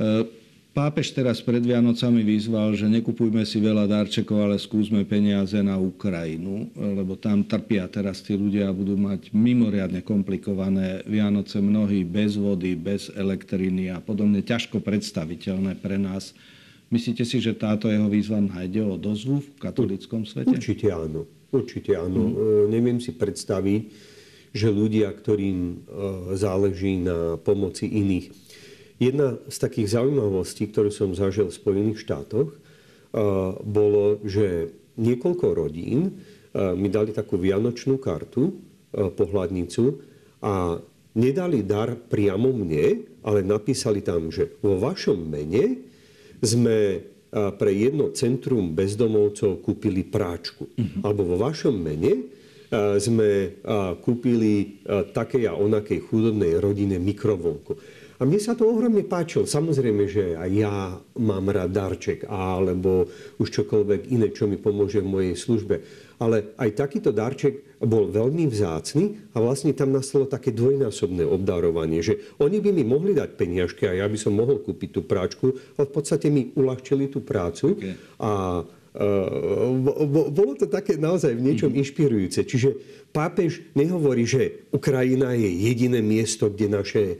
Uh, 0.00 0.39
Pápež 0.70 1.10
teraz 1.10 1.42
pred 1.42 1.58
Vianocami 1.66 2.22
vyzval, 2.22 2.78
že 2.78 2.86
nekupujme 2.86 3.42
si 3.42 3.58
veľa 3.58 3.90
darčekov, 3.90 4.38
ale 4.38 4.54
skúsme 4.54 5.02
peniaze 5.02 5.58
na 5.66 5.74
Ukrajinu, 5.74 6.70
lebo 6.78 7.18
tam 7.18 7.42
trpia 7.42 7.90
teraz 7.90 8.22
tí 8.22 8.38
ľudia 8.38 8.70
a 8.70 8.76
budú 8.76 8.94
mať 8.94 9.34
mimoriadne 9.34 9.98
komplikované 10.06 11.02
Vianoce, 11.10 11.58
mnohí 11.58 12.06
bez 12.06 12.38
vody, 12.38 12.78
bez 12.78 13.10
elektriny 13.10 13.90
a 13.90 13.98
podobne 13.98 14.46
ťažko 14.46 14.78
predstaviteľné 14.78 15.74
pre 15.74 15.98
nás. 15.98 16.38
Myslíte 16.86 17.26
si, 17.26 17.42
že 17.42 17.58
táto 17.58 17.90
jeho 17.90 18.06
výzva 18.06 18.38
nájde 18.38 18.86
o 18.86 18.94
dozvu 18.94 19.42
v 19.42 19.50
katolickom 19.58 20.22
svete? 20.22 20.54
Určite 20.54 20.94
áno. 20.94 21.26
Určite 21.50 21.98
áno. 21.98 22.30
Mm. 22.30 22.70
Neviem 22.70 22.98
si 23.02 23.10
predstaviť, 23.10 23.82
že 24.50 24.66
ľudia, 24.70 25.10
ktorým 25.14 25.58
e, 25.58 25.76
záleží 26.34 26.98
na 26.98 27.38
pomoci 27.38 27.86
iných, 27.86 28.49
Jedna 29.00 29.40
z 29.48 29.56
takých 29.56 29.96
zaujímavostí, 29.96 30.68
ktorú 30.68 30.92
som 30.92 31.16
zažil 31.16 31.48
v 31.48 31.56
Spojených 31.56 32.04
štátoch, 32.04 32.52
bolo, 33.64 34.20
že 34.22 34.76
niekoľko 35.00 35.46
rodín 35.56 36.20
mi 36.52 36.92
dali 36.92 37.16
takú 37.16 37.40
vianočnú 37.40 37.96
kartu, 37.96 38.60
pohľadnicu 38.92 39.84
a 40.44 40.76
nedali 41.16 41.64
dar 41.64 41.96
priamo 41.96 42.52
mne, 42.52 43.08
ale 43.24 43.40
napísali 43.40 44.04
tam, 44.04 44.28
že 44.28 44.60
vo 44.60 44.76
vašom 44.76 45.16
mene 45.16 45.80
sme 46.44 47.06
pre 47.30 47.70
jedno 47.70 48.10
centrum 48.12 48.74
bezdomovcov 48.74 49.62
kúpili 49.62 50.02
práčku. 50.02 50.66
Uh-huh. 50.66 51.00
Alebo 51.06 51.22
vo 51.24 51.36
vašom 51.40 51.72
mene 51.72 52.28
sme 52.98 53.58
kúpili 54.02 54.82
takej 55.14 55.50
a 55.50 55.54
onakej 55.54 56.02
chudobnej 56.10 56.58
rodine 56.58 56.98
mikrovlnku. 56.98 57.78
A 58.20 58.28
mne 58.28 58.36
sa 58.36 58.52
to 58.52 58.68
ohromne 58.68 59.00
páčilo. 59.08 59.48
Samozrejme, 59.48 60.04
že 60.04 60.36
aj 60.36 60.50
ja 60.52 61.00
mám 61.16 61.48
rád 61.48 61.72
darček 61.72 62.28
alebo 62.28 63.08
už 63.40 63.48
čokoľvek 63.48 64.12
iné, 64.12 64.28
čo 64.28 64.44
mi 64.44 64.60
pomôže 64.60 65.00
v 65.00 65.08
mojej 65.08 65.34
službe. 65.40 65.80
Ale 66.20 66.52
aj 66.60 66.76
takýto 66.76 67.16
darček 67.16 67.80
bol 67.80 68.12
veľmi 68.12 68.44
vzácny 68.44 69.32
a 69.32 69.40
vlastne 69.40 69.72
tam 69.72 69.96
nastalo 69.96 70.28
také 70.28 70.52
dvojnásobné 70.52 71.24
obdarovanie, 71.24 72.04
že 72.04 72.36
oni 72.36 72.60
by 72.60 72.70
mi 72.76 72.84
mohli 72.84 73.16
dať 73.16 73.40
peniažky 73.40 73.88
a 73.88 73.96
ja 73.96 74.04
by 74.04 74.20
som 74.20 74.36
mohol 74.36 74.60
kúpiť 74.60 74.90
tú 74.92 75.00
práčku, 75.08 75.56
ale 75.80 75.88
v 75.88 75.94
podstate 75.96 76.28
mi 76.28 76.52
uľahčili 76.52 77.08
tú 77.08 77.24
prácu 77.24 77.72
okay. 77.80 77.96
a 78.20 78.60
bolo 80.34 80.58
to 80.58 80.66
také 80.66 80.98
naozaj 80.98 81.30
v 81.30 81.46
niečom 81.46 81.70
mhm. 81.70 81.78
inšpirujúce. 81.78 82.42
Čiže 82.42 82.68
pápež 83.14 83.62
nehovorí, 83.78 84.26
že 84.26 84.66
Ukrajina 84.74 85.30
je 85.34 85.46
jediné 85.46 86.02
miesto, 86.02 86.50
kde 86.50 86.66
naše 86.70 87.02
e, 87.06 87.16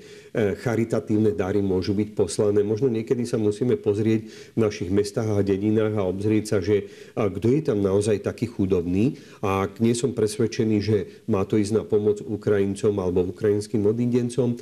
charitatívne 0.62 1.34
dary 1.34 1.62
môžu 1.62 1.94
byť 1.94 2.14
poslané. 2.14 2.66
Možno 2.66 2.90
niekedy 2.90 3.22
sa 3.22 3.38
musíme 3.38 3.78
pozrieť 3.78 4.26
v 4.54 4.58
našich 4.58 4.90
mestách 4.90 5.30
a 5.30 5.46
dedinách 5.46 5.94
a 5.94 6.06
obzrieť 6.06 6.44
sa, 6.46 6.58
že 6.58 6.90
kto 7.14 7.46
je 7.54 7.62
tam 7.62 7.78
naozaj 7.82 8.22
taký 8.22 8.50
chudobný. 8.50 9.18
A 9.42 9.66
ak 9.66 9.78
nie 9.78 9.94
som 9.94 10.10
presvedčený, 10.10 10.76
že 10.82 10.98
má 11.30 11.46
to 11.46 11.58
ísť 11.58 11.74
na 11.74 11.84
pomoc 11.86 12.18
Ukrajincom 12.22 12.94
alebo 12.98 13.30
ukrajinským 13.30 13.86
odidencom, 13.86 14.58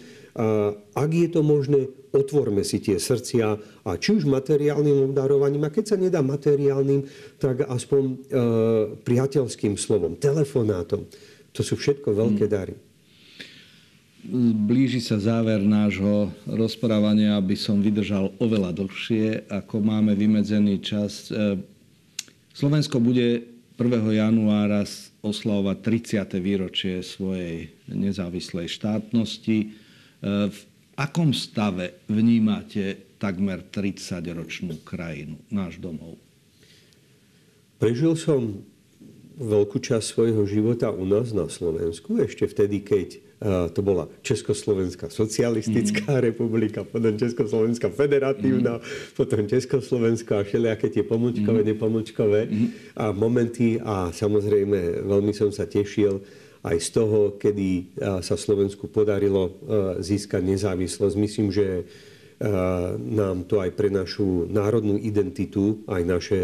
ak 0.94 1.10
je 1.10 1.28
to 1.34 1.42
možné, 1.42 1.90
otvorme 2.14 2.62
si 2.62 2.78
tie 2.78 2.96
srdcia 2.96 3.46
a 3.82 3.90
či 3.98 4.14
už 4.14 4.24
materiálnym 4.24 5.10
obdarovaním, 5.10 5.66
a 5.66 5.74
keď 5.74 5.84
sa 5.84 5.96
nedá 5.98 6.22
materiálnym, 6.22 7.04
tak 7.42 7.66
aspoň 7.66 8.02
e, 8.06 8.14
priateľským 9.02 9.74
slovom, 9.74 10.14
telefonátom. 10.14 11.10
To 11.52 11.60
sú 11.66 11.74
všetko 11.74 12.14
veľké 12.14 12.46
hmm. 12.46 12.54
dary. 12.54 12.74
Blíži 14.68 15.00
sa 15.02 15.18
záver 15.18 15.62
nášho 15.62 16.30
rozprávania, 16.44 17.38
aby 17.38 17.54
som 17.54 17.80
vydržal 17.82 18.34
oveľa 18.38 18.76
dlhšie, 18.76 19.48
ako 19.50 19.82
máme 19.82 20.14
vymedzený 20.14 20.78
čas. 20.78 21.34
E, 21.34 21.58
Slovensko 22.54 23.02
bude 23.02 23.42
1. 23.74 23.82
januára 24.14 24.86
oslavovať 25.22 25.76
30. 26.22 26.38
výročie 26.38 27.02
svojej 27.02 27.74
nezávislej 27.90 28.70
štátnosti 28.70 29.87
v 30.24 30.60
akom 30.98 31.30
stave 31.30 32.02
vnímate 32.10 33.16
takmer 33.18 33.62
30-ročnú 33.66 34.82
krajinu, 34.82 35.38
náš 35.50 35.78
domov? 35.78 36.18
Prežil 37.78 38.18
som 38.18 38.66
veľkú 39.38 39.78
časť 39.78 40.02
svojho 40.02 40.42
života 40.50 40.90
u 40.90 41.06
nás 41.06 41.30
na 41.30 41.46
Slovensku, 41.46 42.18
ešte 42.18 42.50
vtedy, 42.50 42.82
keď 42.82 43.08
to 43.70 43.86
bola 43.86 44.10
Československá 44.26 45.14
socialistická 45.14 46.18
mm. 46.18 46.22
republika, 46.26 46.82
potom 46.82 47.14
Československá 47.14 47.86
federatívna, 47.86 48.82
mm. 48.82 49.14
potom 49.14 49.46
Československá 49.46 50.42
a 50.42 50.46
všelijaké 50.46 50.90
tie 50.90 51.06
pomočkové, 51.06 51.62
mm. 51.62 51.68
nepomočkové 51.70 52.40
mm. 52.50 52.68
a 52.98 53.04
momenty 53.14 53.78
a 53.78 54.10
samozrejme 54.10 55.06
veľmi 55.06 55.30
som 55.30 55.54
sa 55.54 55.70
tešil, 55.70 56.18
aj 56.66 56.76
z 56.82 56.88
toho, 56.90 57.18
kedy 57.38 57.94
sa 58.22 58.34
Slovensku 58.34 58.90
podarilo 58.90 59.54
získať 60.02 60.42
nezávislosť. 60.42 61.14
Myslím, 61.14 61.48
že 61.54 61.86
nám 62.98 63.50
to 63.50 63.58
aj 63.58 63.74
pre 63.74 63.90
našu 63.90 64.46
národnú 64.50 64.98
identitu, 64.98 65.82
aj 65.90 66.02
naše 66.06 66.40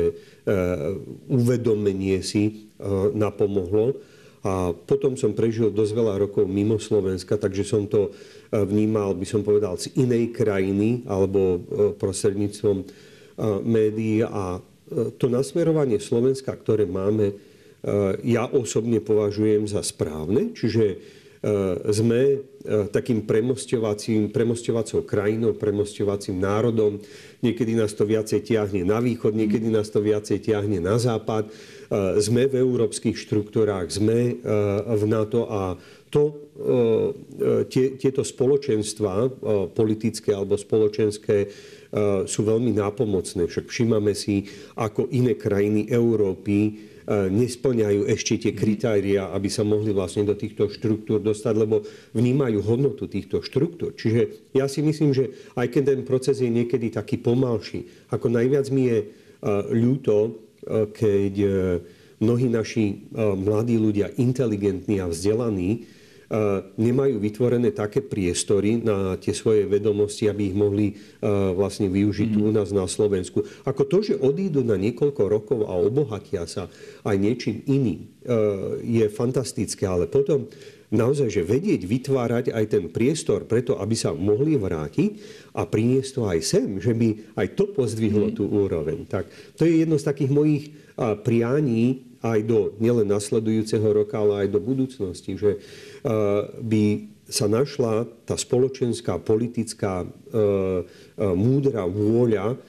uvedomenie 1.31 2.19
si 2.23 2.71
napomohlo. 3.15 3.99
A 4.45 4.77
potom 4.77 5.17
som 5.17 5.33
prežil 5.33 5.73
dosť 5.73 5.93
veľa 5.97 6.15
rokov 6.21 6.45
mimo 6.45 6.77
Slovenska, 6.77 7.41
takže 7.41 7.65
som 7.65 7.89
to 7.89 8.13
vnímal, 8.53 9.17
by 9.17 9.25
som 9.25 9.41
povedal, 9.41 9.81
z 9.81 9.89
inej 9.97 10.37
krajiny 10.37 11.01
alebo 11.09 11.65
prostredníctvom 11.97 12.85
médií. 13.65 14.21
A 14.21 14.61
to 15.17 15.27
nasmerovanie 15.33 15.97
Slovenska, 15.97 16.53
ktoré 16.53 16.85
máme, 16.85 17.33
Eh, 17.33 17.54
ja 18.25 18.49
osobne 18.49 19.05
považujem 19.05 19.69
za 19.69 19.85
správne. 19.85 20.57
Čiže 20.57 20.85
eh, 20.89 20.99
sme 21.93 22.23
eh, 22.25 22.39
takým 22.89 23.29
premostovacou 23.29 25.05
krajinou, 25.05 25.53
premostovacím 25.53 26.41
národom. 26.41 26.97
Niekedy 27.45 27.77
nás 27.77 27.93
to 27.93 28.09
viacej 28.09 28.41
tiahne 28.41 28.89
na 28.89 29.05
východ, 29.05 29.37
niekedy 29.37 29.69
nás 29.69 29.93
to 29.93 30.01
viacej 30.01 30.41
tiahne 30.41 30.81
na 30.81 30.97
západ. 30.97 31.53
Sme 32.17 32.49
v 32.49 32.65
európskych 32.65 33.13
štruktúrách, 33.13 33.93
sme 33.93 34.41
v 34.89 35.03
NATO 35.05 35.47
a 35.47 35.77
to, 36.09 36.49
tie, 37.69 38.01
tieto 38.01 38.25
spoločenstva 38.25 39.29
politické 39.77 40.33
alebo 40.33 40.57
spoločenské 40.57 41.45
sú 42.25 42.41
veľmi 42.41 42.73
nápomocné. 42.73 43.47
Však 43.47 43.69
všímame 43.69 44.17
si, 44.17 44.49
ako 44.81 45.13
iné 45.13 45.37
krajiny 45.37 45.93
Európy 45.93 46.89
nesplňajú 47.09 48.09
ešte 48.09 48.41
tie 48.41 48.53
kritéria, 48.57 49.29
aby 49.37 49.53
sa 49.53 49.61
mohli 49.61 49.93
vlastne 49.93 50.25
do 50.25 50.33
týchto 50.33 50.73
štruktúr 50.73 51.21
dostať, 51.21 51.55
lebo 51.57 51.85
vnímajú 52.17 52.65
hodnotu 52.65 53.05
týchto 53.05 53.45
štruktúr. 53.45 53.93
Čiže 53.93 54.53
ja 54.57 54.65
si 54.65 54.81
myslím, 54.81 55.13
že 55.13 55.53
aj 55.57 55.69
keď 55.69 55.83
ten 55.85 56.01
proces 56.09 56.41
je 56.41 56.49
niekedy 56.49 56.89
taký 56.89 57.21
pomalší, 57.21 58.09
ako 58.09 58.33
najviac 58.33 58.67
mi 58.73 58.89
je 58.89 58.99
e, 59.05 59.07
ľúto, 59.77 60.17
e, 60.25 60.31
keď 60.97 61.35
mnohí 62.25 62.49
naši 62.49 63.11
mladí 63.21 63.77
ľudia, 63.77 64.09
inteligentní 64.17 65.03
a 65.03 65.11
vzdelaní, 65.11 65.85
nemajú 66.75 67.23
vytvorené 67.23 67.71
také 67.71 68.03
priestory 68.03 68.83
na 68.83 69.15
tie 69.21 69.31
svoje 69.31 69.71
vedomosti, 69.71 70.27
aby 70.27 70.51
ich 70.51 70.57
mohli 70.57 70.99
vlastne 71.55 71.87
využiť 71.87 72.29
tu 72.35 72.49
u 72.49 72.51
nás 72.51 72.75
na 72.75 72.91
Slovensku. 72.91 73.47
Ako 73.63 73.87
to, 73.87 74.03
že 74.03 74.19
odídu 74.19 74.67
na 74.67 74.75
niekoľko 74.75 75.23
rokov 75.31 75.59
a 75.71 75.79
obohatia 75.79 76.49
sa 76.51 76.67
aj 77.07 77.17
niečím 77.17 77.63
iným, 77.71 78.11
je 78.83 79.07
fantastické, 79.13 79.87
ale 79.87 80.11
potom 80.11 80.51
naozaj, 80.95 81.27
že 81.27 81.43
vedieť 81.43 81.87
vytvárať 81.91 82.45
aj 82.55 82.65
ten 82.71 82.85
priestor 82.87 83.47
preto, 83.51 83.79
aby 83.83 83.95
sa 83.99 84.15
mohli 84.15 84.55
vrátiť 84.55 85.11
a 85.59 85.67
priniesť 85.67 86.11
to 86.15 86.23
aj 86.31 86.39
sem, 86.43 86.79
že 86.79 86.95
by 86.95 87.35
aj 87.35 87.47
to 87.59 87.67
pozdvihlo 87.71 88.31
mm. 88.31 88.35
tú 88.35 88.47
úroveň. 88.47 89.03
Tak 89.07 89.27
to 89.59 89.67
je 89.67 89.83
jedno 89.83 89.99
z 89.99 90.07
takých 90.07 90.31
mojich 90.31 90.65
prianí 91.27 92.15
aj 92.25 92.41
do 92.47 92.73
nielen 92.81 93.11
nasledujúceho 93.11 93.85
roka, 93.85 94.17
ale 94.17 94.47
aj 94.47 94.55
do 94.55 94.61
budúcnosti, 94.63 95.37
že 95.37 95.61
by 96.61 96.85
sa 97.25 97.49
našla 97.49 98.05
tá 98.29 98.37
spoločenská, 98.37 99.17
politická, 99.17 100.05
múdra 101.19 101.89
vôľa 101.89 102.61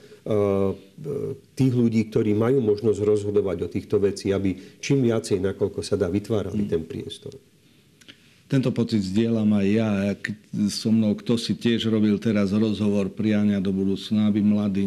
tých 1.54 1.72
ľudí, 1.76 2.08
ktorí 2.08 2.32
majú 2.34 2.64
možnosť 2.64 3.00
rozhodovať 3.04 3.56
o 3.62 3.68
týchto 3.70 4.00
veci, 4.00 4.32
aby 4.32 4.80
čím 4.80 5.06
viacej, 5.06 5.44
nakoľko 5.44 5.84
sa 5.84 5.94
dá, 5.94 6.08
vytvárali 6.08 6.66
mm. 6.66 6.70
ten 6.72 6.82
priestor. 6.82 7.36
Tento 8.46 8.70
pocit 8.70 9.02
zdieľam 9.02 9.58
aj 9.58 9.66
ja. 9.66 9.90
So 10.70 10.94
mnou, 10.94 11.18
kto 11.18 11.34
si 11.34 11.58
tiež 11.58 11.90
robil 11.90 12.14
teraz 12.22 12.54
rozhovor 12.54 13.10
priania 13.10 13.58
do 13.58 13.74
budúcna, 13.74 14.30
aby 14.30 14.38
mladí 14.38 14.86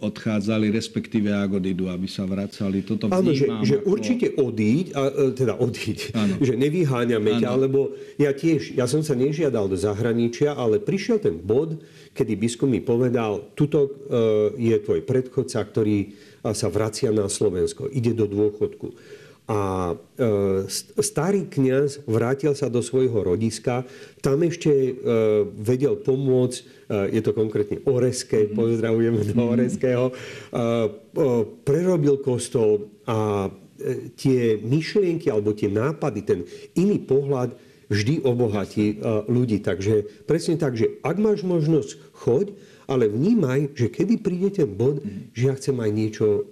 odchádzali, 0.00 0.72
respektíve 0.72 1.28
ak 1.30 1.60
odídu, 1.60 1.92
aby 1.92 2.08
sa 2.08 2.24
vracali. 2.24 2.80
Toto 2.80 3.12
Áno, 3.12 3.30
že, 3.36 3.46
že 3.62 3.76
ako... 3.78 3.86
určite 3.92 4.26
odíď, 4.34 4.96
a, 4.96 5.02
e, 5.08 5.36
teda 5.36 5.54
odíď, 5.60 6.16
Áno. 6.16 6.34
že 6.46 6.56
nevyháňame 6.56 7.38
ťa, 7.38 7.50
lebo 7.54 7.92
ja 8.16 8.32
tiež, 8.32 8.74
ja 8.74 8.88
som 8.88 9.04
sa 9.04 9.12
nežiadal 9.12 9.68
do 9.68 9.76
zahraničia, 9.76 10.56
ale 10.56 10.80
prišiel 10.80 11.20
ten 11.20 11.36
bod, 11.36 11.78
kedy 12.16 12.32
biskup 12.34 12.66
mi 12.66 12.82
povedal, 12.82 13.52
tuto 13.54 13.86
uh, 13.86 14.50
je 14.58 14.74
tvoj 14.82 15.06
predchodca, 15.06 15.62
ktorý 15.62 16.10
sa 16.42 16.72
vracia 16.72 17.12
na 17.12 17.28
Slovensko, 17.28 17.86
ide 17.92 18.16
do 18.16 18.24
dôchodku. 18.24 18.96
A 19.50 19.90
e, 20.14 20.70
starý 21.02 21.50
kňaz 21.50 22.06
vrátil 22.06 22.54
sa 22.54 22.70
do 22.70 22.78
svojho 22.78 23.26
rodiska, 23.26 23.82
tam 24.22 24.46
ešte 24.46 24.70
e, 24.70 24.92
vedel 25.58 25.98
pomôcť, 25.98 26.58
e, 26.62 27.18
je 27.18 27.20
to 27.26 27.34
konkrétne 27.34 27.82
Oreské, 27.82 28.46
mm-hmm. 28.46 28.54
pozdravujeme 28.54 29.20
do 29.26 29.34
mhm. 29.34 29.50
Oreského, 29.50 30.04
prerobil 31.66 32.22
kostol 32.22 32.94
a 33.10 33.50
tie 34.14 34.60
myšlienky 34.62 35.26
alebo 35.32 35.50
tie 35.50 35.66
nápady, 35.66 36.20
ten 36.22 36.40
iný 36.78 37.02
pohľad 37.02 37.58
vždy 37.90 38.22
obohatí 38.22 39.02
ľudí. 39.26 39.58
Takže 39.66 40.22
presne 40.30 40.54
tak, 40.62 40.78
že 40.78 41.02
ak 41.02 41.16
máš 41.18 41.42
možnosť, 41.42 41.98
choď, 42.14 42.54
ale 42.90 43.06
vnímaj, 43.06 43.78
že 43.78 43.86
kedy 43.86 44.18
príde 44.18 44.50
ten 44.50 44.66
bod, 44.66 44.98
že 45.30 45.46
ja 45.46 45.54
chcem 45.54 45.78
aj 45.78 45.90
niečo 45.94 46.26
uh, 46.26 46.42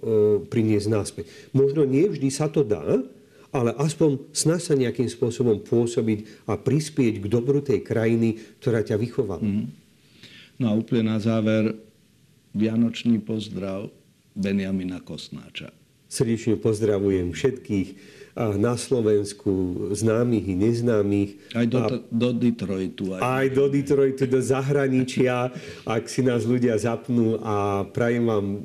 priniesť 0.47 0.87
náspäť. 0.87 1.25
Možno 1.51 1.83
nie 1.83 2.07
vždy 2.07 2.31
sa 2.31 2.47
to 2.47 2.63
dá, 2.63 3.03
ale 3.51 3.75
aspoň 3.75 4.31
snaž 4.31 4.71
sa 4.71 4.79
nejakým 4.79 5.11
spôsobom 5.11 5.59
pôsobiť 5.59 6.47
a 6.47 6.55
prispieť 6.55 7.19
k 7.19 7.25
dobru 7.27 7.59
tej 7.59 7.83
krajiny, 7.83 8.39
ktorá 8.63 8.85
ťa 8.85 8.95
vychovala. 8.95 9.43
Mm. 9.43 9.67
No 10.63 10.65
a 10.71 10.73
úplne 10.79 11.11
na 11.11 11.19
záver, 11.19 11.75
Vianočný 12.49 13.21
pozdrav 13.21 13.93
Benjamina 14.33 14.97
Kosnáča. 15.05 15.69
Srdečne 16.09 16.57
pozdravujem 16.57 17.29
všetkých 17.29 17.89
na 18.39 18.79
Slovensku, 18.79 19.51
známych 19.91 20.47
i 20.47 20.55
neznámych. 20.55 21.31
Aj 21.51 21.67
do, 21.67 21.79
a, 21.83 21.87
do 22.07 22.29
Detroitu. 22.31 23.11
Aj. 23.19 23.43
aj 23.43 23.47
do 23.51 23.67
Detroitu, 23.67 24.23
do 24.31 24.39
zahraničia, 24.39 25.51
ak 25.83 26.07
si 26.07 26.23
nás 26.23 26.47
ľudia 26.47 26.79
zapnú 26.79 27.35
a 27.43 27.83
prajem 27.83 28.23
vám 28.23 28.47
e, 28.47 28.59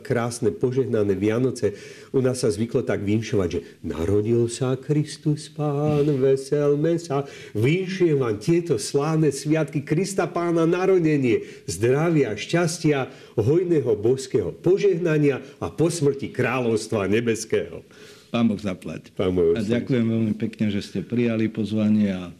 krásne 0.00 0.48
požehnané 0.48 1.12
Vianoce. 1.20 1.76
U 2.16 2.24
nás 2.24 2.40
sa 2.40 2.48
zvyklo 2.48 2.80
tak 2.80 3.04
vinšovať, 3.04 3.48
že 3.52 3.60
narodil 3.84 4.48
sa 4.48 4.80
Kristus 4.80 5.52
Pán, 5.52 6.08
veselme 6.16 6.96
sa. 6.96 7.28
Vinšujem 7.52 8.16
vám 8.16 8.40
tieto 8.40 8.80
slávne 8.80 9.28
sviatky 9.28 9.84
Krista 9.84 10.24
Pána 10.24 10.64
narodenie, 10.64 11.44
zdravia, 11.68 12.32
šťastia, 12.32 13.12
hojného 13.36 13.92
boského 14.00 14.48
požehnania 14.56 15.44
a 15.60 15.68
po 15.68 15.92
smrti 15.92 16.32
kráľovstva 16.32 17.04
nebeského. 17.04 17.84
Pán 18.30 18.46
Boh 18.46 18.58
zaplať. 18.58 19.10
Pán 19.18 19.34
Boh 19.34 19.58
a 19.58 19.60
ďakujem 19.60 20.06
veľmi 20.06 20.34
pekne, 20.38 20.70
že 20.70 20.80
ste 20.86 21.02
prijali 21.02 21.50
pozvanie 21.50 22.14
a 22.14 22.30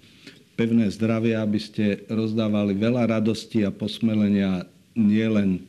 pevné 0.55 0.87
zdravie, 0.89 1.35
aby 1.35 1.59
ste 1.59 2.07
rozdávali 2.07 2.79
veľa 2.79 3.19
radosti 3.19 3.67
a 3.67 3.75
posmelenia 3.75 4.71
nielen 4.95 5.59
e, 5.59 5.61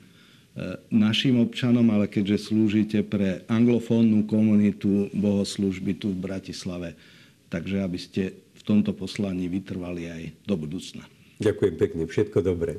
našim 0.94 1.42
občanom, 1.42 1.88
ale 1.90 2.06
keďže 2.06 2.54
slúžite 2.54 3.02
pre 3.02 3.42
anglofónnu 3.50 4.30
komunitu 4.30 5.10
bohoslužby 5.16 5.98
tu 5.98 6.14
v 6.14 6.22
Bratislave. 6.22 6.94
Takže 7.50 7.82
aby 7.82 8.00
ste 8.00 8.36
v 8.54 8.62
tomto 8.62 8.94
poslaní 8.94 9.50
vytrvali 9.50 10.08
aj 10.08 10.24
do 10.46 10.56
budúcna. 10.56 11.04
Ďakujem 11.42 11.76
pekne, 11.82 12.04
všetko 12.06 12.46
dobré. 12.46 12.78